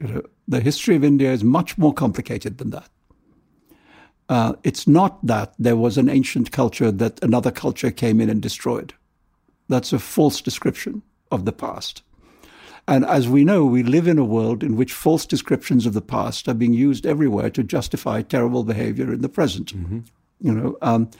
[0.00, 2.88] You know, the history of India is much more complicated than that.
[4.28, 8.42] Uh, it's not that there was an ancient culture that another culture came in and
[8.42, 8.94] destroyed.
[9.68, 12.02] That's a false description of the past.
[12.88, 16.00] And as we know, we live in a world in which false descriptions of the
[16.00, 19.76] past are being used everywhere to justify terrible behavior in the present.
[19.76, 20.00] Mm-hmm.
[20.40, 21.10] You know, um,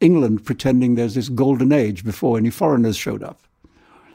[0.00, 3.40] England pretending there's this golden age before any foreigners showed up,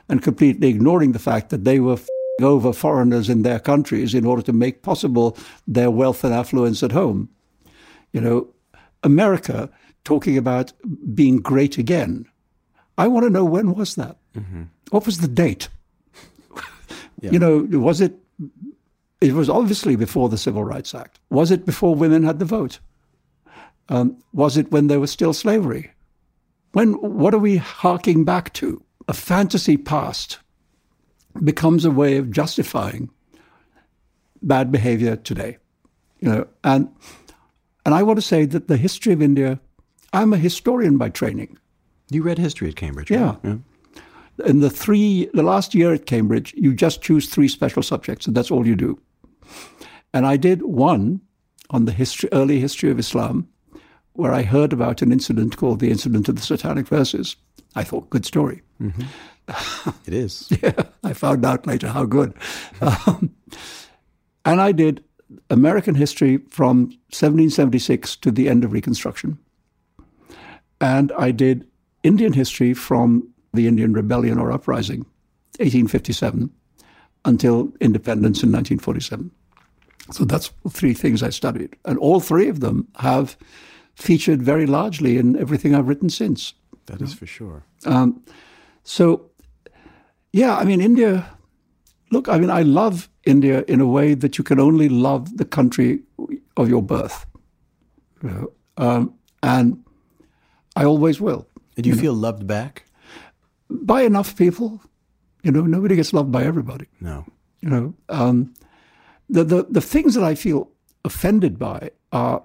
[0.09, 1.97] and completely ignoring the fact that they were
[2.41, 5.37] over foreigners in their countries in order to make possible
[5.67, 7.29] their wealth and affluence at home.
[8.13, 8.47] You know,
[9.03, 9.69] America
[10.03, 10.71] talking about
[11.13, 12.25] being great again.
[12.97, 14.17] I want to know when was that?
[14.35, 14.63] Mm-hmm.
[14.89, 15.69] What was the date?
[17.21, 17.31] yeah.
[17.31, 18.15] You know, was it?
[19.19, 21.19] It was obviously before the Civil Rights Act.
[21.29, 22.79] Was it before women had the vote?
[23.89, 25.91] Um, was it when there was still slavery?
[26.73, 28.83] When what are we harking back to?
[29.07, 30.39] A fantasy past
[31.43, 33.09] becomes a way of justifying
[34.41, 35.57] bad behavior today.
[36.19, 36.89] You know, and
[37.85, 39.59] and I want to say that the history of India,
[40.11, 41.57] I'm a historian by training.
[42.09, 43.11] You read history at Cambridge.
[43.11, 43.37] Yeah.
[43.43, 43.59] Right?
[43.95, 44.45] yeah.
[44.45, 48.35] In the three, the last year at Cambridge, you just choose three special subjects, and
[48.35, 48.99] that's all you do.
[50.13, 51.21] And I did one
[51.69, 53.47] on the history, early history of Islam,
[54.17, 57.35] where I heard about an incident called the incident of the Satanic Verses.
[57.75, 58.63] I thought, good story.
[58.81, 59.89] Mm-hmm.
[60.07, 60.49] it is.
[60.63, 62.33] yeah, I found out later how good.
[62.81, 63.31] Um,
[64.43, 65.03] and I did
[65.51, 69.37] American history from 1776 to the end of Reconstruction.
[70.81, 71.67] And I did
[72.01, 74.99] Indian history from the Indian Rebellion or Uprising,
[75.59, 76.49] 1857,
[77.25, 79.29] until independence in 1947.
[80.11, 81.75] So that's three things I studied.
[81.85, 83.37] And all three of them have
[83.97, 86.53] featured very largely in everything I've written since.
[86.85, 87.63] That is for sure.
[87.85, 88.23] Um,
[88.83, 89.31] so,
[90.31, 91.27] yeah, I mean, India,
[92.11, 95.45] look, I mean, I love India in a way that you can only love the
[95.45, 96.03] country
[96.55, 97.25] of your birth.
[98.21, 98.51] Know?
[98.77, 99.83] um, and
[100.75, 101.47] I always will.
[101.75, 102.21] And you, you feel know?
[102.21, 102.85] loved back?
[103.69, 104.81] By enough people.
[105.43, 106.85] You know, nobody gets loved by everybody.
[107.01, 107.25] No.
[107.61, 108.53] You know, um,
[109.27, 110.69] the, the, the things that I feel
[111.03, 112.43] offended by are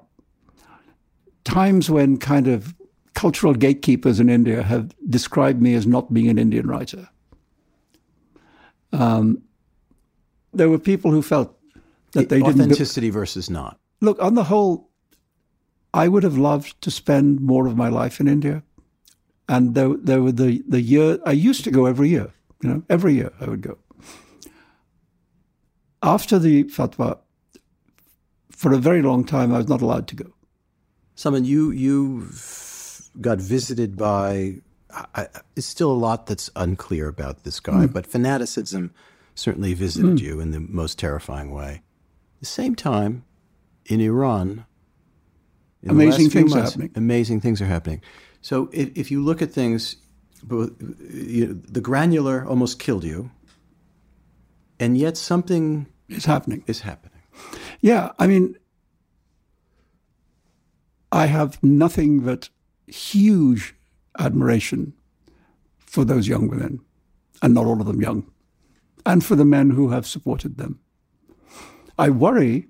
[1.44, 2.74] times when kind of
[3.14, 7.08] cultural gatekeepers in India have described me as not being an Indian writer.
[8.92, 9.42] Um,
[10.52, 11.58] there were people who felt
[12.12, 12.60] that the they didn't.
[12.60, 13.78] Authenticity versus not.
[14.00, 14.90] Look, on the whole,
[15.94, 18.62] I would have loved to spend more of my life in India.
[19.48, 22.32] And there, there were the, the year, I used to go every year,
[22.62, 23.78] you know, every year I would go.
[26.02, 27.18] After the fatwa,
[28.50, 30.32] for a very long time, I was not allowed to go.
[31.14, 32.28] Salman, you you
[33.20, 34.56] got visited by.
[35.14, 37.92] I, it's still a lot that's unclear about this guy, mm.
[37.92, 38.92] but fanaticism
[39.34, 40.20] certainly visited mm.
[40.20, 41.82] you in the most terrifying way.
[42.34, 43.24] At the same time,
[43.86, 44.66] in Iran,
[45.82, 46.90] in amazing things months, are happening.
[46.94, 48.02] Amazing things are happening.
[48.42, 49.96] So if, if you look at things,
[50.50, 53.30] you know, the granular almost killed you,
[54.78, 56.64] and yet something is happening.
[56.66, 57.22] Is happening.
[57.80, 58.56] Yeah, I mean,
[61.12, 62.48] I have nothing but
[62.86, 63.74] huge
[64.18, 64.94] admiration
[65.78, 66.80] for those young women,
[67.42, 68.30] and not all of them young,
[69.04, 70.80] and for the men who have supported them.
[71.98, 72.68] I worry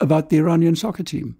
[0.00, 1.36] about the Iranian soccer team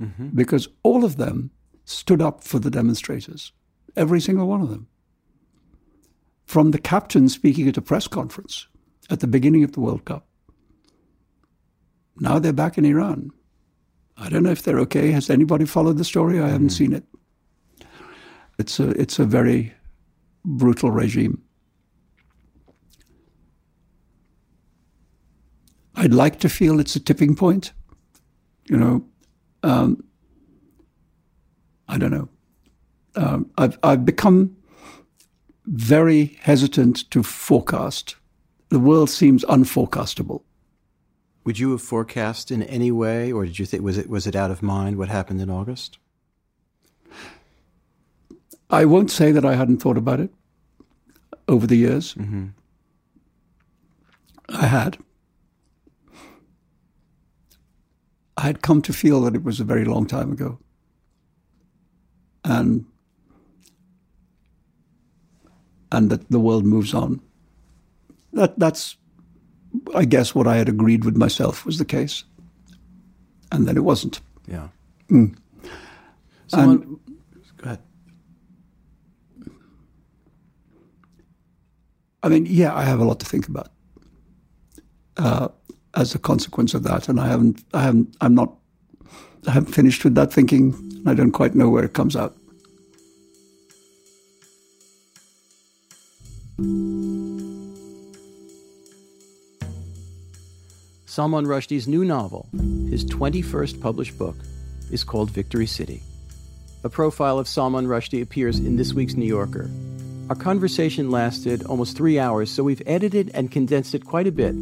[0.00, 0.28] mm-hmm.
[0.34, 1.50] because all of them
[1.84, 3.52] stood up for the demonstrators,
[3.96, 4.88] every single one of them.
[6.44, 8.66] From the captain speaking at a press conference
[9.08, 10.26] at the beginning of the World Cup.
[12.18, 13.30] Now they're back in Iran
[14.16, 15.10] I don't know if they're okay.
[15.10, 16.40] Has anybody followed the story?
[16.40, 16.76] I haven't mm.
[16.76, 17.04] seen it.
[18.58, 19.72] It's a it's a very
[20.44, 21.42] brutal regime.
[25.94, 27.72] I'd like to feel it's a tipping point.
[28.68, 29.04] You know,
[29.62, 30.04] um,
[31.88, 32.28] I don't know.
[33.16, 34.56] Um, I've I've become
[35.66, 38.16] very hesitant to forecast.
[38.68, 40.42] The world seems unforecastable.
[41.44, 44.36] Would you have forecast in any way, or did you think was it was it
[44.36, 45.98] out of mind what happened in August?
[48.70, 50.30] I won't say that I hadn't thought about it
[51.48, 52.14] over the years.
[52.14, 52.48] Mm-hmm.
[54.48, 54.98] I had.
[58.36, 60.58] I had come to feel that it was a very long time ago.
[62.44, 62.86] And
[65.92, 67.20] and that the world moves on.
[68.32, 68.96] That that's
[69.94, 72.24] I guess what I had agreed with myself was the case.
[73.50, 74.20] And then it wasn't.
[74.46, 74.68] Yeah.
[75.10, 75.36] Mm.
[76.46, 76.98] Someone, and,
[77.58, 77.78] go ahead.
[82.22, 83.68] I mean, yeah, I have a lot to think about
[85.16, 85.48] uh,
[85.94, 88.54] as a consequence of that, and I haven't, I haven't, I'm not,
[89.46, 91.02] I haven't finished with that thinking.
[91.06, 92.36] I don't quite know where it comes out.
[101.12, 102.48] Salman Rushdie's new novel,
[102.88, 104.34] his 21st published book,
[104.90, 106.02] is called Victory City.
[106.84, 109.70] A profile of Salman Rushdie appears in this week's New Yorker.
[110.30, 114.54] Our conversation lasted almost three hours, so we've edited and condensed it quite a bit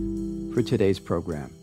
[0.53, 1.55] for today's program.